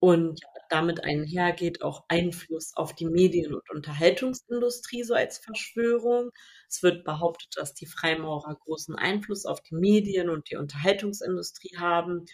[0.00, 6.30] Und damit einhergeht auch Einfluss auf die Medien- und Unterhaltungsindustrie so als Verschwörung.
[6.68, 12.24] Es wird behauptet, dass die Freimaurer großen Einfluss auf die Medien und die Unterhaltungsindustrie haben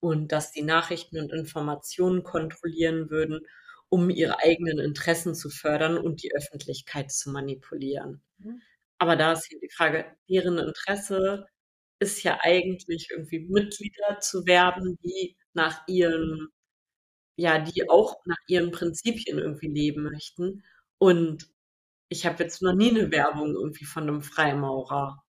[0.00, 3.46] und dass die Nachrichten und Informationen kontrollieren würden,
[3.88, 8.22] um ihre eigenen Interessen zu fördern und die Öffentlichkeit zu manipulieren.
[8.38, 8.62] Mhm.
[9.02, 11.46] Aber da ist hier die Frage, deren Interesse
[12.00, 16.50] ist ja eigentlich irgendwie Mitglieder zu werben, die nach ihren
[17.36, 20.64] ja, die auch nach ihren Prinzipien irgendwie leben möchten.
[20.98, 21.48] Und
[22.10, 25.24] ich habe jetzt noch nie eine Werbung irgendwie von einem Freimaurer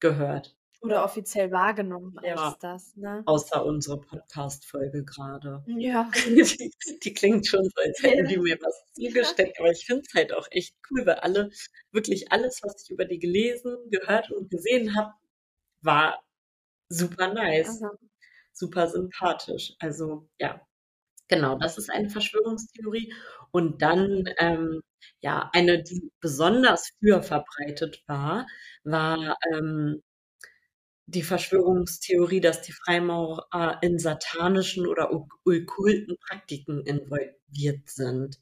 [0.00, 2.34] gehört, Oder offiziell wahrgenommen Ja.
[2.36, 3.22] als das, ne?
[3.26, 5.64] außer unsere Podcast-Folge gerade.
[5.66, 6.10] Ja.
[6.26, 6.72] Die,
[7.02, 10.32] die klingt schon so, als hätten die mir was zugesteckt, aber ich finde es halt
[10.32, 11.50] auch echt cool, weil alle,
[11.90, 15.12] wirklich alles, was ich über die gelesen, gehört und gesehen habe,
[15.82, 16.22] war
[16.88, 17.92] super nice, Aha.
[18.52, 19.74] super sympathisch.
[19.80, 20.60] Also ja,
[21.28, 23.12] genau, das ist eine Verschwörungstheorie.
[23.50, 24.82] Und dann, ähm,
[25.20, 28.46] ja, eine, die besonders früher verbreitet war,
[28.84, 30.02] war ähm,
[31.08, 38.38] die Verschwörungstheorie, dass die Freimaurer in satanischen oder ok- okkulten Praktiken involviert sind.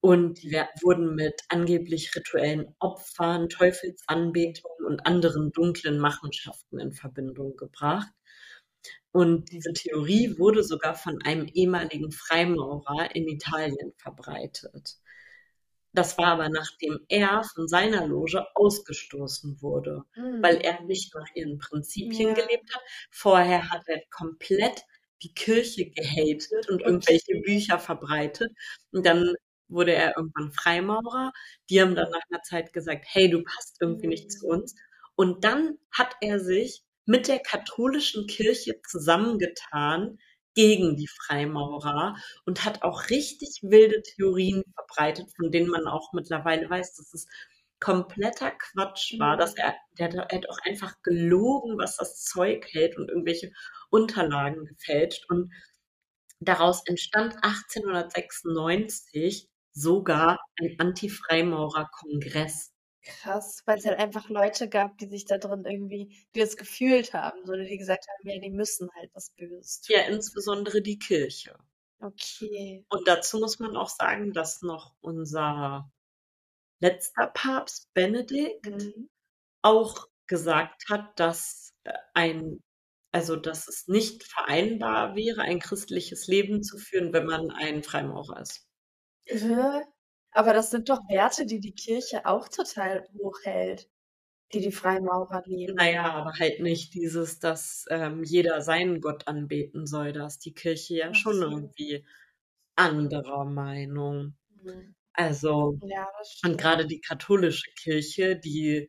[0.00, 8.10] Und die wurden mit angeblich rituellen Opfern, Teufelsanbetungen und anderen dunklen Machenschaften in Verbindung gebracht.
[9.12, 14.96] Und diese Theorie wurde sogar von einem ehemaligen Freimaurer in Italien verbreitet.
[15.94, 20.04] Das war aber nachdem er von seiner Loge ausgestoßen wurde,
[20.40, 22.34] weil er nicht nach ihren Prinzipien Ja.
[22.34, 22.82] gelebt hat.
[23.10, 24.82] Vorher hat er komplett
[25.22, 27.40] die Kirche gehatet und irgendwelche.
[27.44, 28.50] Bücher verbreitet.
[28.90, 29.34] Und dann
[29.68, 31.32] wurde er irgendwann Freimaurer.
[31.70, 34.74] Die haben dann nach einer Zeit gesagt, hey, du passt irgendwie nicht zu uns.
[35.14, 40.18] Und dann hat er sich mit der katholischen Kirche zusammengetan
[40.54, 46.68] gegen die Freimaurer und hat auch richtig wilde Theorien verbreitet, von denen man auch mittlerweile
[46.68, 47.26] weiß, dass es
[47.80, 49.40] kompletter Quatsch war, Mhm.
[49.40, 53.52] dass er, der, hat- er hat auch einfach gelogen, was das Zeug hält und irgendwelche
[53.90, 55.52] Unterlagen gefälscht und
[56.40, 62.71] daraus entstand 1896 sogar ein Anti-Freimaurer-Kongress.
[63.04, 67.12] Krass, weil es halt einfach Leute gab, die sich da drin irgendwie, die das gefühlt
[67.14, 69.96] haben, so die gesagt haben, ja, die müssen halt was Böses tun.
[69.96, 71.56] Ja, insbesondere die Kirche.
[72.02, 72.84] Okay.
[72.90, 75.90] Und dazu muss man auch sagen, dass noch unser
[76.80, 79.08] letzter Papst Benedikt Mhm.
[79.62, 82.60] auch gesagt hat, dass äh, ein,
[83.12, 88.40] also dass es nicht vereinbar wäre, ein christliches Leben zu führen, wenn man ein Freimaurer
[88.40, 88.66] ist.
[89.26, 89.82] Hä?
[90.32, 93.88] Aber das sind doch Werte, die die Kirche auch total hochhält,
[94.52, 95.74] die die Freimaurer leben.
[95.74, 100.12] Naja, aber halt nicht dieses, dass ähm, jeder seinen Gott anbeten soll.
[100.12, 101.42] Da ist die Kirche ja schon so.
[101.42, 102.04] irgendwie
[102.76, 104.34] anderer Meinung.
[104.62, 104.94] Mhm.
[105.14, 106.08] Also, Ja,
[106.44, 108.88] und gerade die katholische Kirche, die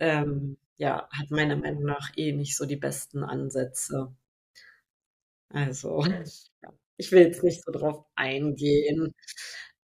[0.00, 4.14] ähm, ja, hat meiner Meinung nach eh nicht so die besten Ansätze.
[5.48, 6.04] Also,
[6.96, 9.14] ich will jetzt nicht so drauf eingehen.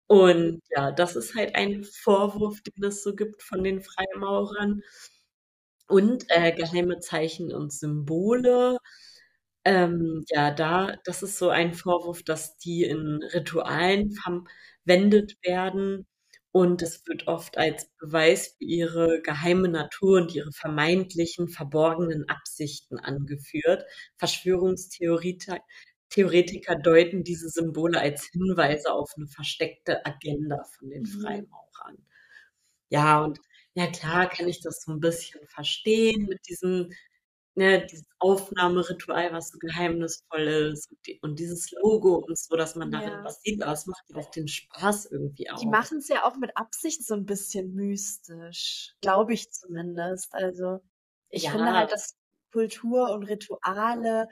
[0.09, 4.83] Und ja, das ist halt ein Vorwurf, den es so gibt von den Freimaurern.
[5.89, 8.79] Und äh, geheime Zeichen und Symbole.
[9.65, 16.07] Ähm, ja, da, das ist so ein Vorwurf, dass die in Ritualen verwendet werden.
[16.53, 22.99] Und es wird oft als Beweis für ihre geheime Natur und ihre vermeintlichen verborgenen Absichten
[22.99, 23.85] angeführt.
[24.19, 25.61] Verschwörungstheoretiker
[26.11, 31.49] Theoretiker deuten diese Symbole als Hinweise auf eine versteckte Agenda von den Mhm.
[31.87, 32.07] Freimaurern.
[32.91, 33.39] Ja, und
[33.75, 36.91] ja klar kann ich das so ein bisschen verstehen mit diesem,
[37.57, 42.77] ne, dieses Aufnahmeritual, was so geheimnisvoll ist und, die, und dieses Logo und so, dass
[42.77, 43.25] man darin Ja.
[43.25, 45.67] was sieht, aber es macht ja auch den Spaß irgendwie Die auch.
[45.67, 50.33] machen es ja auch mit Absicht so ein bisschen mystisch, glaube ich zumindest.
[50.35, 50.81] Also
[51.31, 52.17] ich finde Ja, halt, dass
[52.53, 54.29] Kultur und Rituale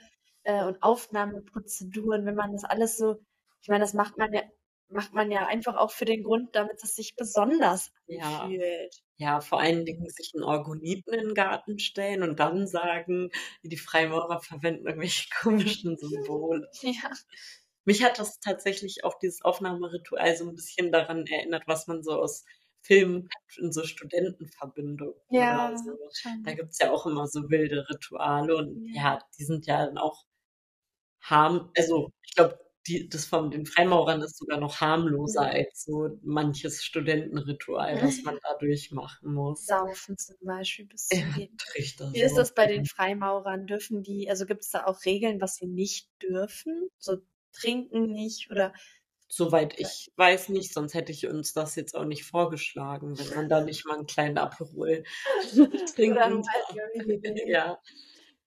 [0.47, 3.17] äh, und Aufnahmeprozeduren, wenn man das alles so,
[3.63, 4.43] ich meine, das macht man ja,
[4.89, 8.95] macht man ja einfach auch für den Grund, damit es sich besonders ja, anfühlt.
[9.19, 13.31] ja, vor allen Dingen sich einen Orgoniten in den Garten stellen und dann sagen,
[13.63, 16.69] die Freimaurer verwenden irgendwelche komischen Symbole.
[16.83, 17.11] Ja.
[17.85, 22.13] Mich hat das tatsächlich auch dieses Aufnahmeritual so ein bisschen daran erinnert, was man so
[22.21, 22.45] aus
[22.83, 23.29] Filmen
[23.59, 25.93] in so Studentenverbindungen Ja, so.
[26.45, 26.57] Da schon.
[26.57, 29.03] gibt's ja auch immer so wilde Rituale und Ja.
[29.03, 30.25] ja, die sind ja dann auch
[31.31, 35.51] harm, also ich glaube, die, das von den Freimaurern ist sogar noch harmloser Mhm.
[35.51, 39.67] als so manches Studentenritual, was man da durchmachen muss.
[39.69, 41.27] Saufen zum Beispiel bis Ja.
[41.59, 42.13] Trichter.
[42.13, 42.85] Wie ist das bei den.
[42.85, 43.67] Freimaurern?
[43.67, 46.89] Dürfen die, also gibt es da auch Regeln, was sie nicht dürfen?
[46.99, 47.19] So
[47.53, 48.73] trinken nicht oder
[49.29, 53.49] Soweit ich weiß nicht, sonst hätte ich uns das jetzt auch nicht vorgeschlagen, wenn man
[53.49, 55.03] da nicht mal einen kleinen Aperol
[55.97, 56.69] trinken darf.
[57.47, 57.81] Ja.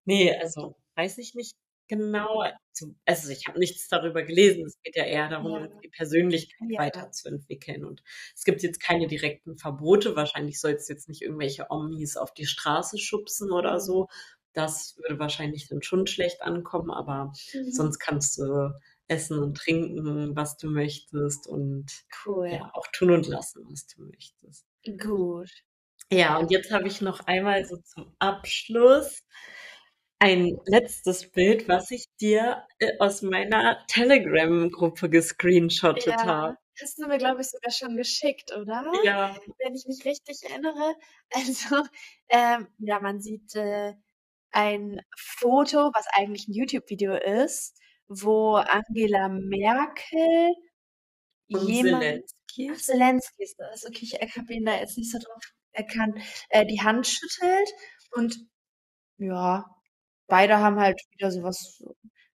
[0.05, 1.55] Nee, also weiß ich nicht
[1.89, 2.39] genau.
[2.41, 4.65] Also, also ich habe nichts darüber gelesen.
[4.65, 5.67] Es geht ja eher darum, Ja.
[5.83, 6.79] die Persönlichkeit Ja.
[6.79, 7.83] weiterzuentwickeln.
[7.85, 8.03] Und
[8.35, 10.15] es gibt jetzt keine direkten Verbote.
[10.15, 13.79] Wahrscheinlich soll es jetzt nicht irgendwelche Omis auf die Straße schubsen oder Mhm.
[13.79, 14.07] so.
[14.53, 17.71] Das würde wahrscheinlich dann schon schlecht ankommen, aber Mhm.
[17.71, 18.71] sonst kannst du
[19.09, 21.87] essen und trinken, was du möchtest und
[22.25, 22.47] Cool.
[22.49, 24.65] ja, auch tun und lassen, was du möchtest.
[24.99, 25.49] Gut.
[26.11, 29.23] Ja, und jetzt habe ich noch einmal so zum Abschluss
[30.19, 36.57] ein letztes Bild, was ich dir äh, aus meiner Telegram-Gruppe gescreenshottet Ja, habe.
[36.81, 38.91] hast du mir, glaube ich, sogar schon geschickt, oder?
[39.03, 40.95] Ja, Wenn ich mich richtig erinnere.
[41.33, 41.83] Also,
[42.29, 43.93] ähm, ja, man sieht äh,
[44.51, 50.53] ein Foto, was eigentlich ein YouTube-Video ist, wo Angela Merkel
[51.51, 52.71] und jemand, Zelensky.
[52.73, 53.85] Ach, Zelensky ist das.
[53.85, 56.17] Okay, ich habe ihn da jetzt nicht so drauf erkannt.
[56.49, 57.69] Äh, die Hand schüttelt
[58.11, 58.37] und
[59.17, 59.65] ja,
[60.29, 61.41] beide haben halt wieder so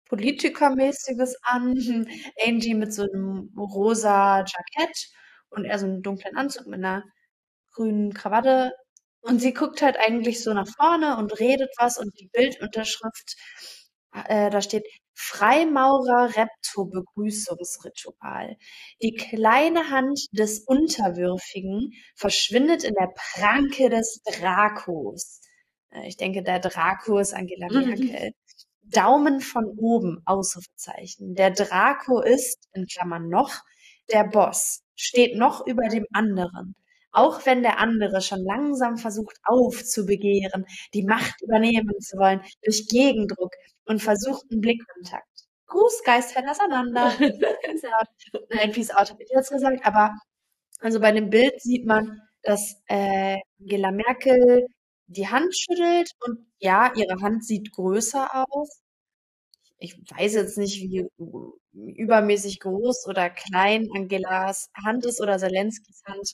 [0.09, 1.73] Politikermäßiges an.
[2.45, 5.07] Angie mit so einem rosa Jackett
[5.49, 7.03] und er so einen dunklen Anzug mit einer
[7.73, 8.73] grünen Krawatte.
[9.21, 13.35] Und sie guckt halt eigentlich so nach vorne und redet was und die Bildunterschrift,
[14.13, 18.57] äh, da steht Freimaurer Repto Begrüßungsritual.
[19.01, 25.40] Die kleine Hand des Unterwürfigen verschwindet in der Pranke des Drakos.
[25.91, 28.31] Äh, Ich denke, der Draco ist Angela Merkel.
[28.83, 31.35] Daumen von oben, Ausrufezeichen.
[31.35, 33.51] Der Draco ist, in Klammern noch,
[34.11, 36.75] der Boss, steht noch über dem anderen.
[37.13, 43.51] Auch wenn der andere schon langsam versucht aufzubegehren, die Macht übernehmen zu wollen, durch Gegendruck
[43.85, 45.27] und versuchten Blickkontakt.
[45.67, 47.13] Gruß, Geistfelder auseinander.
[48.49, 50.11] Nein, Peace out habe ich jetzt gesagt, aber
[50.79, 54.67] also bei dem Bild sieht man, dass äh, Angela Merkel
[55.11, 58.81] die Hand schüttelt und ja, ihre Hand sieht größer aus.
[59.77, 61.07] Ich weiß jetzt nicht, wie
[61.73, 66.33] übermäßig groß oder klein Angelas Hand ist oder Zelenskys Hand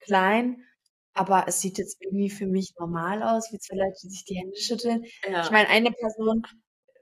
[0.00, 0.64] klein,
[1.12, 4.36] aber es sieht jetzt irgendwie für mich normal aus, wie zwei Leute, die sich die
[4.36, 5.04] Hände schütteln.
[5.04, 6.42] Ich Ja, meine, eine Person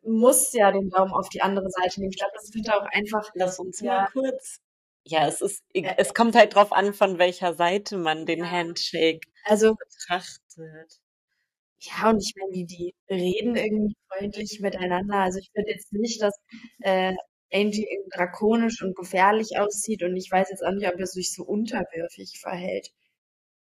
[0.05, 2.11] muss ja den Daumen auf die andere Seite nehmen.
[2.11, 4.59] Ich glaube, das wird auch einfach, lass uns ja, mal kurz.
[5.05, 9.21] Ja, es ist, äh, es kommt halt drauf an, von welcher Seite man den Handshake
[9.45, 11.02] also betrachtet.
[11.85, 15.17] Ja, und ich meine, die, die reden irgendwie freundlich miteinander.
[15.17, 16.35] Also ich finde jetzt nicht, dass
[16.81, 17.15] äh,
[17.53, 21.33] Angie irgendwie drakonisch und gefährlich aussieht und ich weiß jetzt auch nicht, ob er sich
[21.35, 22.91] so unterwürfig verhält.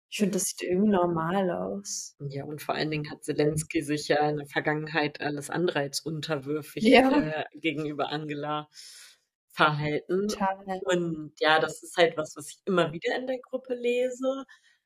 [0.10, 2.16] Ich finde, das sieht irgendwie normal aus.
[2.20, 6.02] Ja, und vor allen Dingen hat Zelensky sich ja in der Vergangenheit alles andere als
[6.02, 8.70] unterwürfig Ja, äh, gegenüber Angela
[9.54, 10.28] verhalten.
[10.28, 10.80] total.
[10.86, 14.46] Und ja, das ist halt was, was ich immer wieder in der Gruppe lese.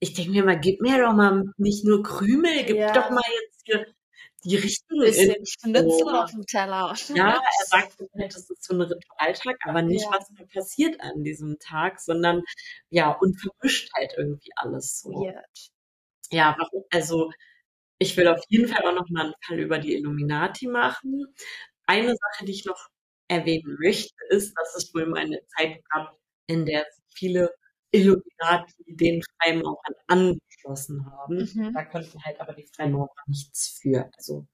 [0.00, 3.10] ich denke mir mal, gib mir doch mal nicht nur Krümel, gib doch Ja.
[3.10, 3.86] mal jetzt hier
[4.44, 5.44] die richtigen.
[5.46, 6.94] Schnitzel auf dem Teller.
[7.14, 10.10] Ja, er sagt halt, das ist so ein Ritualtag, aber nicht, Ja.
[10.12, 12.42] was passiert an diesem Tag, sondern
[12.90, 15.10] ja, und vermischt halt irgendwie alles so.
[15.10, 15.70] Weird.
[16.30, 16.84] Ja, warum?
[16.92, 17.30] Also,
[17.98, 21.26] ich will auf jeden Fall auch noch mal einen Fall über die Illuminati machen.
[21.86, 22.88] Eine Sache, die ich noch
[23.28, 27.52] erwähnen möchte, ist, dass es wohl mal eine Zeit gab, in der viele
[27.90, 31.48] Illuminati den Freimaurern angeschlossen haben.
[31.54, 31.72] Mhm.
[31.74, 34.10] Da konnten halt aber die Freimaurer nichts für.
[34.16, 34.46] Also,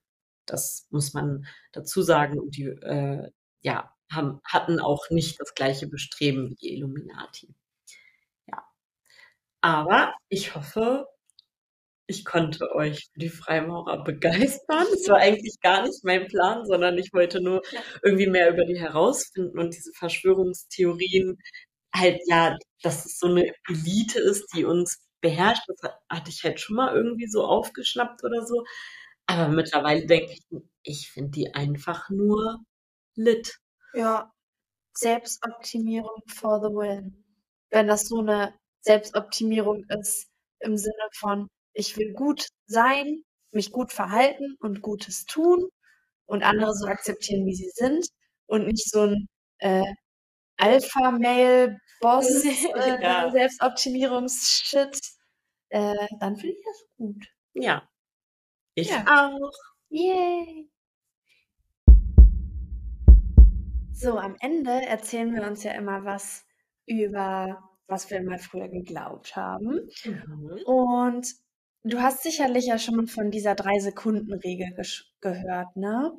[0.46, 2.38] das muss man dazu sagen.
[2.38, 3.30] Und die, äh,
[3.60, 7.54] ja, haben, hatten auch nicht das gleiche Bestreben wie die Illuminati.
[8.46, 8.64] Ja.
[9.60, 11.06] Aber ich hoffe,
[12.06, 14.86] ich konnte euch für die Freimaurer begeistern.
[14.92, 17.62] Es war eigentlich gar nicht mein Plan, sondern ich wollte nur
[18.02, 21.38] irgendwie mehr über die herausfinden und diese Verschwörungstheorien
[21.94, 25.62] halt, ja, dass es so eine Elite ist, die uns beherrscht.
[25.68, 28.64] Das hat- hatte ich halt schon mal irgendwie so aufgeschnappt oder so.
[29.26, 30.42] Aber mittlerweile denke ich,
[30.82, 32.58] ich finde die einfach nur
[33.16, 33.58] lit.
[33.94, 34.32] Ja,
[34.94, 37.24] Selbstoptimierung for the win.
[37.70, 40.28] Wenn das so eine Selbstoptimierung ist
[40.60, 43.22] im Sinne von, ich will gut sein,
[43.52, 45.68] mich gut verhalten und Gutes tun
[46.26, 48.06] und andere so akzeptieren, wie sie sind
[48.46, 49.84] und nicht so ein äh,
[50.58, 52.44] Alpha-Male-Boss
[52.76, 53.30] äh, Ja.
[53.30, 54.98] Selbstoptimierungs-Shit,
[55.70, 57.26] äh, dann finde ich das gut.
[57.54, 57.88] Ja.
[58.74, 59.04] Ich Ja.
[59.08, 59.52] auch.
[59.90, 60.68] Yay!
[63.92, 66.44] So, am Ende erzählen wir uns ja immer was
[66.86, 69.88] über, was wir mal früher geglaubt haben.
[70.04, 70.60] Mhm.
[70.66, 71.34] Und
[71.84, 74.74] du hast sicherlich ja schon mal von dieser Drei-Sekunden-Regel
[75.20, 76.12] gehört, ne?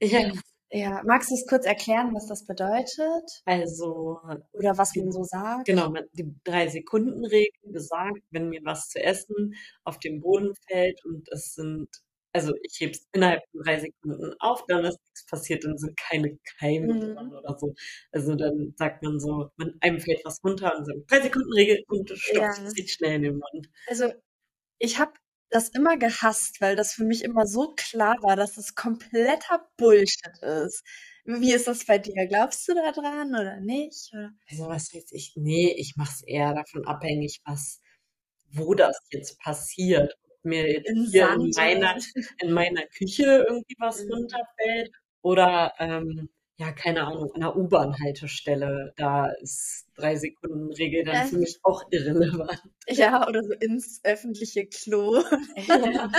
[0.00, 0.32] Ja,
[0.72, 3.44] Ja, magst du es kurz erklären, was das bedeutet?
[3.46, 4.20] also
[4.52, 5.66] Oder was man so sagt?
[5.66, 11.54] Genau, die Drei-Sekunden-Regel besagt, wenn mir was zu essen auf den Boden fällt und es
[11.54, 11.88] sind,
[12.32, 15.96] also ich hebe es innerhalb von drei Sekunden auf, dann ist nichts passiert, dann sind
[15.98, 17.14] keine Keime Mhm.
[17.14, 17.74] dran oder so.
[18.12, 22.14] Also dann sagt man so, man, einem fällt was runter und sagt Drei-Sekunden-Regel und du
[22.32, 22.50] Ja.
[22.54, 23.68] es schnell in den Mund.
[23.86, 24.12] Also,
[24.80, 25.12] ich habe
[25.50, 30.38] das immer gehasst, weil das für mich immer so klar war, dass es kompletter Bullshit
[30.42, 30.84] ist.
[31.24, 32.26] Wie ist das bei dir?
[32.28, 34.12] Glaubst du da dran oder nicht?
[34.14, 34.32] Oder?
[34.48, 37.80] Also was weiß ich, nee, ich mache es eher davon abhängig, was,
[38.50, 40.14] wo das jetzt passiert.
[40.24, 41.96] Ob mir jetzt In hier in meiner,
[42.40, 44.10] in meiner Küche irgendwie was Mhm.
[44.12, 44.90] runterfällt
[45.22, 46.30] oder ähm,
[46.60, 51.82] ja, keine Ahnung, an der U-Bahn-Haltestelle, da ist drei Sekunden Regel dann für mich auch
[51.90, 52.62] irrelevant.
[52.86, 55.22] Ja, oder so ins öffentliche Klo.
[55.56, 56.10] Ja.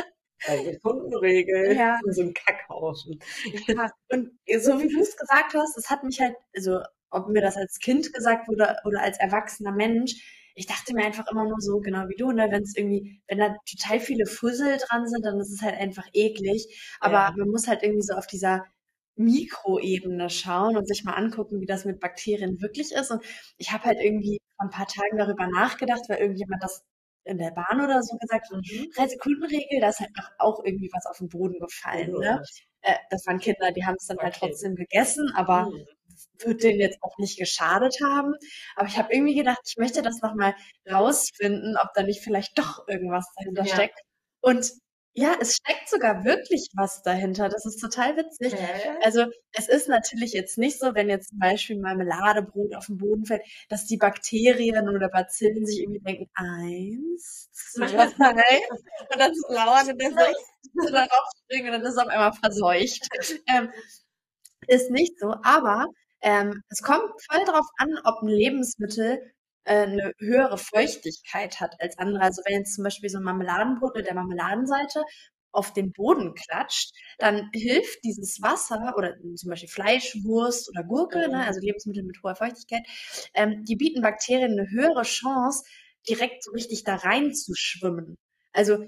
[0.43, 1.99] Drei Sekunden Regel Ja.
[2.03, 3.19] in so einem Kackhaufen.
[3.67, 6.79] Ja, und so wie du es gesagt hast, es hat mich halt, also
[7.11, 10.15] ob mir das als Kind gesagt wurde oder als erwachsener Mensch,
[10.55, 13.37] ich dachte mir einfach immer nur so, genau wie du, ne, wenn es irgendwie, wenn
[13.37, 16.65] da total viele Fussel dran sind, dann ist es halt einfach eklig.
[16.99, 17.33] Aber Ja.
[17.37, 18.65] man muss halt irgendwie so auf dieser
[19.23, 23.11] Mikroebene schauen und sich mal angucken, wie das mit Bakterien wirklich ist.
[23.11, 23.23] Und
[23.57, 26.83] ich habe halt irgendwie vor ein paar Tagen darüber nachgedacht, weil irgendjemand das
[27.23, 28.87] in der Bahn oder so gesagt hat, Mhm.
[28.95, 30.09] drei Sekunden Regel, da ist halt
[30.39, 32.41] auch, irgendwie was auf den Boden gefallen, ne?
[32.81, 34.47] Äh, das waren Kinder, die haben es dann halt Okay.
[34.47, 35.85] trotzdem gegessen, aber Mhm.
[36.43, 38.33] wird denen jetzt auch nicht geschadet haben.
[38.75, 40.55] Aber ich habe irgendwie gedacht, ich möchte das nochmal
[40.91, 43.73] rausfinden, ob da nicht vielleicht doch irgendwas dahinter Ja.
[43.75, 43.99] steckt.
[44.41, 44.71] Und
[45.13, 47.49] ja, es steckt sogar wirklich was dahinter.
[47.49, 48.55] Das ist total witzig.
[49.03, 53.25] Also es ist natürlich jetzt nicht so, wenn jetzt zum Beispiel Marmeladebrot auf den Boden
[53.25, 59.89] fällt, dass die Bakterien oder Bazillen sich irgendwie denken, eins, zwei, und dann so lauern
[59.89, 60.13] und dann
[60.75, 63.07] so darauf springen und dann ist es auf einmal verseucht.
[63.47, 63.69] Ähm,
[64.67, 65.87] ist nicht so, aber
[66.21, 69.19] ähm, es kommt voll drauf an, ob ein Lebensmittel
[69.65, 72.21] eine höhere Feuchtigkeit hat als andere.
[72.23, 75.03] Also wenn jetzt zum Beispiel so ein Marmeladenbrot mit der Marmeladenseite
[75.53, 81.27] auf den Boden klatscht, dann hilft dieses Wasser oder zum Beispiel Fleisch, Wurst oder Gurke,
[81.27, 81.33] Mhm.
[81.33, 82.83] ne, also Lebensmittel mit hoher Feuchtigkeit,
[83.33, 85.63] ähm, die bieten Bakterien eine höhere Chance,
[86.09, 88.15] direkt so richtig da reinzuschwimmen.
[88.53, 88.85] Also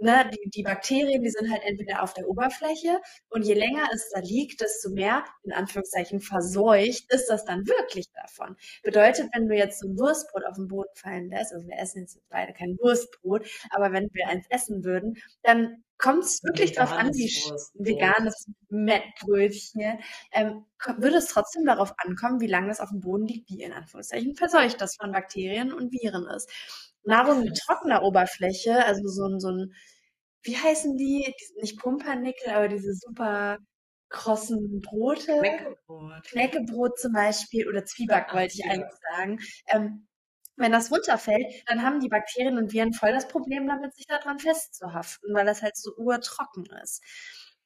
[0.00, 4.10] ne, die, die Bakterien, die sind halt entweder auf der Oberfläche und je länger es
[4.12, 8.56] da liegt, desto mehr, in Anführungszeichen, verseucht ist das dann wirklich davon.
[8.82, 12.02] Bedeutet, wenn du jetzt so ein Wurstbrot auf den Boden fallen lässt, also wir essen
[12.02, 16.92] jetzt beide kein Wurstbrot, aber wenn wir eins essen würden, dann kommt es wirklich darauf
[16.92, 17.86] an, wie Wurstbrot.
[17.86, 19.98] veganes Mettbrötchen,
[20.32, 20.64] ähm,
[20.96, 24.34] würde es trotzdem darauf ankommen, wie lange es auf dem Boden liegt, wie in Anführungszeichen
[24.34, 26.50] verseucht das von Bakterien und Viren ist.
[27.04, 29.72] Nahrung mit trockener Oberfläche, also so ein, so ein,
[30.42, 31.34] wie heißen die?
[31.60, 33.58] nicht Pumpernickel, aber diese super
[34.08, 35.38] krossen Brote.
[35.38, 36.24] Knäckebrot.
[36.24, 38.70] Knäckebrot zum Beispiel oder Zwieback Ach, wollte ich Zwieback.
[38.70, 39.38] eigentlich sagen.
[39.68, 40.06] Ähm,
[40.56, 44.38] Wenn das runterfällt, dann haben die Bakterien und Viren voll das Problem damit, sich daran
[44.38, 47.02] festzuhaften, weil das halt so urtrocken ist.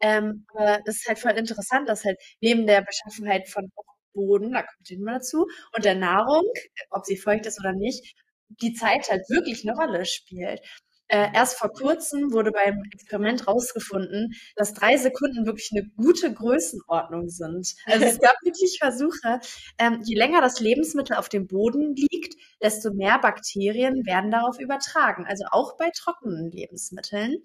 [0.00, 3.70] Ähm, aber das ist halt voll interessant, dass halt neben der Beschaffenheit von
[4.14, 6.44] Boden, da kommt immer dazu, und der Nahrung,
[6.90, 8.14] ob sie feucht ist oder nicht,
[8.48, 10.60] die Zeit halt wirklich eine Rolle spielt.
[11.08, 17.28] Äh, erst vor kurzem wurde beim Experiment rausgefunden, dass drei Sekunden wirklich eine gute Größenordnung
[17.28, 17.74] sind.
[17.84, 19.40] Also es gab wirklich Versuche,
[19.78, 25.26] ähm, je länger das Lebensmittel auf dem Boden liegt, desto mehr Bakterien werden darauf übertragen.
[25.28, 27.36] Also auch bei trockenen Lebensmitteln.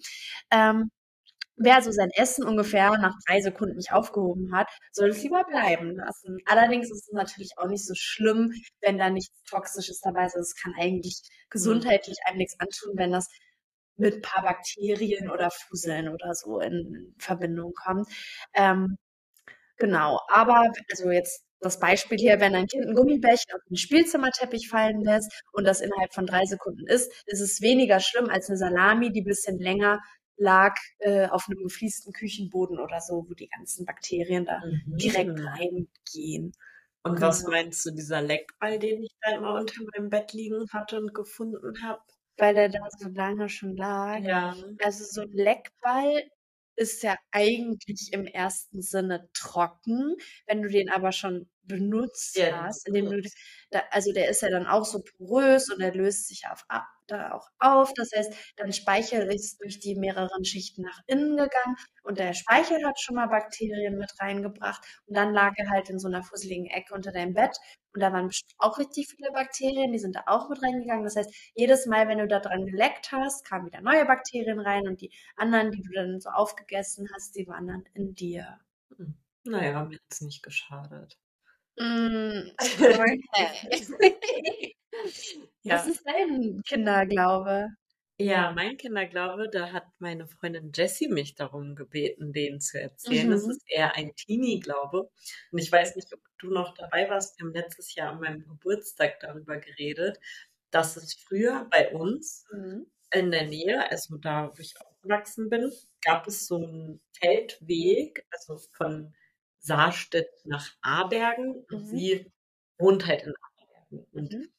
[0.51, 0.89] Ähm,
[1.59, 5.95] wer also sein Essen ungefähr nach drei Sekunden nicht aufgehoben hat, soll es lieber bleiben
[5.95, 6.37] lassen.
[6.45, 10.35] Allerdings ist es natürlich auch nicht so schlimm, wenn da nichts Toxisches dabei ist.
[10.35, 13.27] Also es kann eigentlich gesundheitlich einem nichts antun, wenn das
[13.97, 18.07] mit ein paar Bakterien oder Fuseln oder so in Verbindung kommt.
[18.53, 18.97] Ähm,
[19.77, 24.69] genau, aber also jetzt das Beispiel hier, wenn ein Kind ein Gummibärchen auf den Spielzimmerteppich
[24.69, 28.57] fallen lässt und das innerhalb von drei Sekunden isst, ist es weniger schlimm als eine
[28.57, 29.99] Salami, die ein bisschen länger
[30.39, 34.97] lag äh, auf einem gefliesten Küchenboden oder so, wo die ganzen Bakterien da Mhm.
[35.01, 36.53] direkt reingehen.
[37.03, 37.49] Und was Genau.
[37.49, 41.81] meinst du, dieser Leckball, den ich da immer unter meinem Bett liegen hatte und gefunden
[41.83, 42.01] habe?
[42.37, 44.21] Weil der da so lange schon lag.
[44.23, 44.55] Ja.
[44.81, 46.23] Also so ein Leckball
[46.75, 50.15] ist ja eigentlich im ersten Sinne trocken.
[50.47, 53.21] Wenn du den aber schon benutzt Ja, hast, indem du,
[53.71, 56.85] da, also der ist ja dann auch so porös und der löst sich auf, ab,
[57.07, 57.93] da auch auf.
[57.93, 62.85] Das heißt, dein Speichel ist durch die mehreren Schichten nach innen gegangen und der Speichel
[62.85, 66.65] hat schon mal Bakterien mit reingebracht und dann lag er halt in so einer fusseligen
[66.65, 67.55] Ecke unter deinem Bett
[67.93, 71.03] und da waren auch richtig viele Bakterien, die sind da auch mit reingegangen.
[71.03, 74.87] Das heißt, jedes Mal, wenn du da dran geleckt hast, kamen wieder neue Bakterien rein
[74.87, 78.59] und die anderen, die du dann so aufgegessen hast, die waren dann in dir.
[79.43, 81.17] Naja, mir hat's nicht geschadet.
[81.77, 82.51] Mm,
[83.29, 83.69] okay.
[85.63, 85.83] Ja.
[85.83, 87.69] Was ist dein Kinderglaube?
[88.21, 93.29] Ja, mein Kinderglaube, da hat meine Freundin Jessie mich darum gebeten, den zu erzählen.
[93.29, 93.47] Das Mhm.
[93.47, 95.09] ist eher ein Teenie-Glaube.
[95.51, 97.39] Und ich weiß nicht, ob du noch dabei warst.
[97.39, 100.19] Wir haben letztes Jahr an meinem Geburtstag darüber geredet,
[100.69, 102.85] dass es früher bei uns Mhm.
[103.13, 105.71] in der Nähe, also da, wo ich aufgewachsen bin,
[106.03, 109.13] gab es so einen Feldweg, also von
[109.59, 111.65] Saarstedt nach Abergen.
[111.71, 111.85] Und Mhm.
[111.87, 112.31] sie
[112.79, 114.07] wohnt halt in Abergen.
[114.13, 114.49] Und Mhm.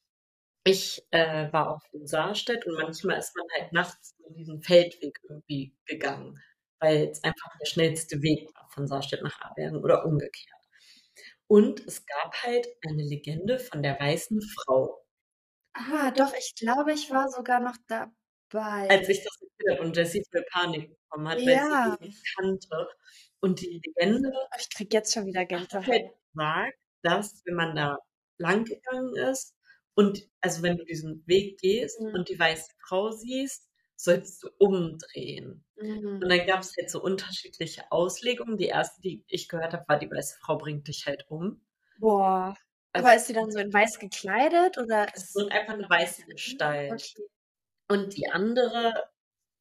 [0.64, 5.18] ich äh, war auf in Saarstedt und manchmal ist man halt nachts so diesen Feldweg
[5.28, 6.38] irgendwie gegangen,
[6.80, 10.56] weil es einfach der schnellste Weg war von Saarstedt nach Abergen oder umgekehrt.
[11.48, 15.04] Und es gab halt eine Legende von der weißen Frau.
[15.74, 18.28] Ah, doch, ich glaube, ich war sogar noch dabei.
[18.88, 19.38] als ich das
[19.70, 21.80] habe und Jessie voll Panik bekommen hat, weil Ja.
[21.82, 22.88] sie ihn nicht kannte.
[23.40, 25.86] Und die Legende Ich krieg jetzt schon wieder Gänsehaut.
[25.86, 27.98] halt gesagt, dass wenn man da
[28.38, 29.54] lang gegangen ist
[29.94, 32.14] und also wenn du diesen Weg gehst Mhm.
[32.14, 35.64] und die weiße Frau siehst, sollst du umdrehen.
[35.76, 36.22] Mhm.
[36.22, 38.56] Und dann gab es halt so unterschiedliche Auslegungen.
[38.58, 41.60] Die erste, die ich gehört habe, war, die weiße Frau bringt dich halt um.
[41.98, 42.54] Boah.
[42.92, 46.24] Also Aber ist sie dann so in weiß gekleidet oder es ist einfach eine weiße
[46.26, 46.92] Gestalt.
[46.92, 47.28] Okay.
[47.88, 48.94] Und die andere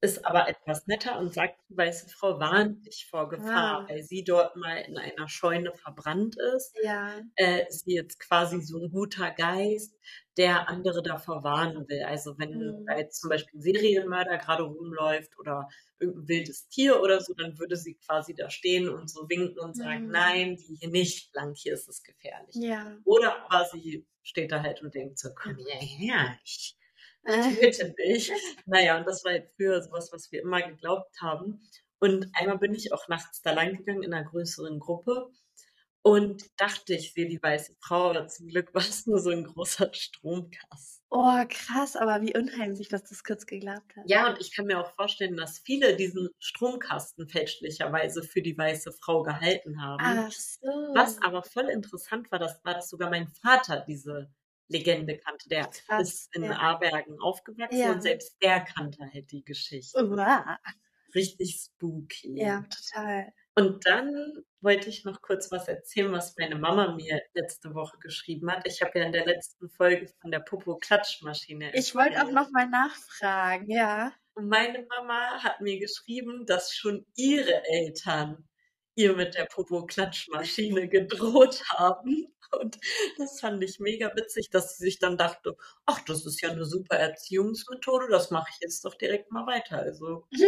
[0.01, 3.89] ist aber etwas netter und sagt, die weiße Frau warnt dich vor Gefahr, Ah.
[3.89, 6.73] weil sie dort mal in einer Scheune verbrannt ist.
[6.83, 7.21] Ja.
[7.35, 9.93] Äh, ist sie jetzt quasi so ein guter Geist,
[10.37, 12.03] der andere davor warnen will.
[12.03, 12.85] Also wenn Mhm.
[12.97, 15.67] jetzt zum Beispiel ein Serienmörder gerade rumläuft oder
[15.99, 19.75] irgendein wildes Tier oder so, dann würde sie quasi da stehen und so winken und
[19.75, 20.11] sagen, Mhm.
[20.11, 22.55] nein, die hier nicht lang, hier ist es gefährlich.
[22.55, 22.97] Ja.
[23.03, 26.77] Oder aber sie steht da halt und denkt so, komm hierher, ich
[27.25, 28.31] Töte dich.
[28.65, 31.61] Naja, und das war halt früher sowas, was wir immer geglaubt haben.
[31.99, 35.31] Und einmal bin ich auch nachts da lang gegangen in einer größeren Gruppe
[36.01, 39.43] und dachte, ich sehe die weiße Frau, aber zum Glück war es nur so ein
[39.43, 41.05] großer Stromkasten.
[41.11, 44.09] Oh, krass, aber wie unheimlich, dass du es kurz geglaubt hast.
[44.09, 48.93] Ja, und ich kann mir auch vorstellen, dass viele diesen Stromkasten fälschlicherweise für die weiße
[48.93, 50.01] Frau gehalten haben.
[50.01, 50.67] Ach so.
[50.93, 54.31] Was aber voll interessant war, das war, dass sogar mein Vater diese
[54.69, 55.49] Legende kannte.
[55.49, 56.57] Der Krass, ist in ja.
[56.57, 57.91] Abergen aufgewachsen Ja.
[57.91, 60.05] und selbst der kannte halt die Geschichte.
[60.05, 60.57] Uah.
[61.15, 62.37] Richtig spooky.
[62.39, 63.33] Ja, total.
[63.55, 68.51] Und dann wollte ich noch kurz was erzählen, was meine Mama mir letzte Woche geschrieben
[68.51, 68.65] hat.
[68.67, 72.69] Ich habe ja in der letzten Folge von der Popo-Klatschmaschine Ich wollte auch noch mal
[72.69, 74.13] nachfragen, ja.
[74.35, 78.47] Und meine Mama hat mir geschrieben, dass schon ihre Eltern
[78.99, 82.27] ihr mit der Popo-Klatschmaschine gedroht haben.
[82.59, 82.77] Und
[83.17, 85.55] das fand ich mega witzig, dass sie sich dann dachte,
[85.85, 89.77] ach, das ist ja eine super Erziehungsmethode, das mache ich jetzt doch direkt mal weiter.
[89.79, 90.47] Also, Ja.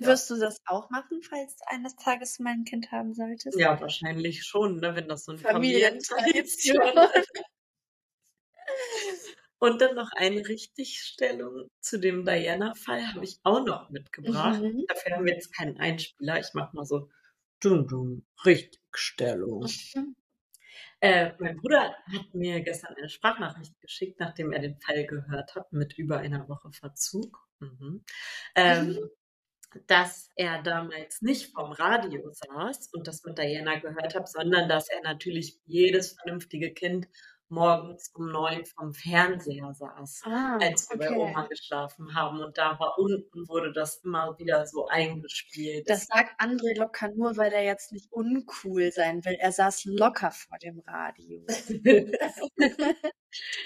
[0.00, 3.58] Wirst du das auch machen, falls du eines Tages mal ein Kind haben solltest?
[3.58, 6.76] ja, wahrscheinlich schon, ne, wenn das so eine Familientradition.
[6.76, 7.10] Familientradition
[9.10, 9.36] ist.
[9.60, 14.62] Und dann noch eine Richtigstellung zu dem Diana-Fall habe ich auch noch mitgebracht.
[14.62, 14.84] Mhm.
[14.86, 16.38] Dafür haben wir jetzt keinen Einspieler.
[16.38, 17.10] Ich mache mal so
[17.60, 19.68] dum dum Richtigstellung.
[19.94, 20.16] Mhm.
[21.00, 25.72] Äh, mein Bruder hat mir gestern eine Sprachnachricht geschickt, nachdem er den Fall gehört hat,
[25.72, 27.38] mit über einer Woche Verzug.
[27.60, 28.04] Mhm.
[28.56, 28.98] Ähm,
[29.86, 34.88] dass er damals nicht vorm Radio saß und das mit Diana gehört hat, sondern dass
[34.88, 37.06] er natürlich jedes vernünftige Kind
[37.50, 41.18] morgens um neun vom Fernseher saß, Ah, als wir bei okay.
[41.18, 42.40] Oma geschlafen haben.
[42.40, 45.88] Und da war unten, wurde das immer wieder so eingespielt.
[45.88, 49.34] Das sagt André locker nur, weil er jetzt nicht uncool sein will.
[49.40, 51.44] Er saß locker vor dem Radio.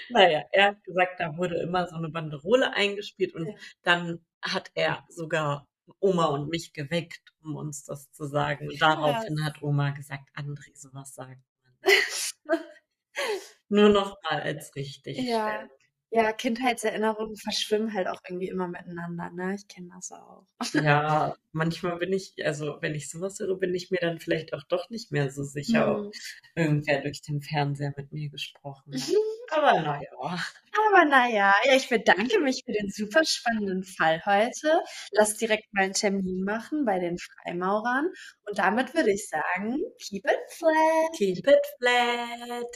[0.09, 3.53] naja, er hat gesagt, da wurde immer so eine Banderole eingespielt und Ja.
[3.83, 5.67] dann hat er sogar
[5.99, 8.69] Oma und mich geweckt, um uns das zu sagen.
[8.69, 11.83] Und daraufhin hat Oma gesagt, André, sowas sagt man.
[13.69, 15.17] Nur noch mal als richtig.
[15.17, 15.67] Ja.
[16.15, 19.55] Ja, Kindheitserinnerungen verschwimmen halt auch irgendwie immer miteinander, ne?
[19.55, 20.45] Ich kenne das auch.
[20.75, 24.63] Ja, manchmal bin ich, also wenn ich sowas höre, bin ich mir dann vielleicht auch
[24.63, 26.11] doch nicht mehr so sicher, ob Mhm.
[26.55, 29.09] irgendwer durch den Fernseher mit mir gesprochen hat.
[29.09, 29.17] Mhm.
[29.51, 30.43] Aber naja.
[30.75, 34.81] Aber naja, ja, ich bedanke mich für den super spannenden Fall heute.
[35.11, 38.11] Lass direkt mal einen Termin machen bei den Freimaurern.
[38.47, 41.11] Und damit würde ich sagen, keep it flat.
[41.17, 42.67] Keep it flat.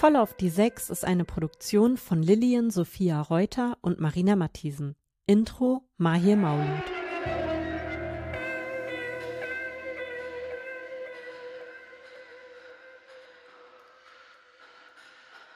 [0.00, 4.94] Voll auf die Sechs ist eine Produktion von Lillian Sophia Reuter und Marina Matthiesen.
[5.26, 7.07] Intro Mahir Maulud.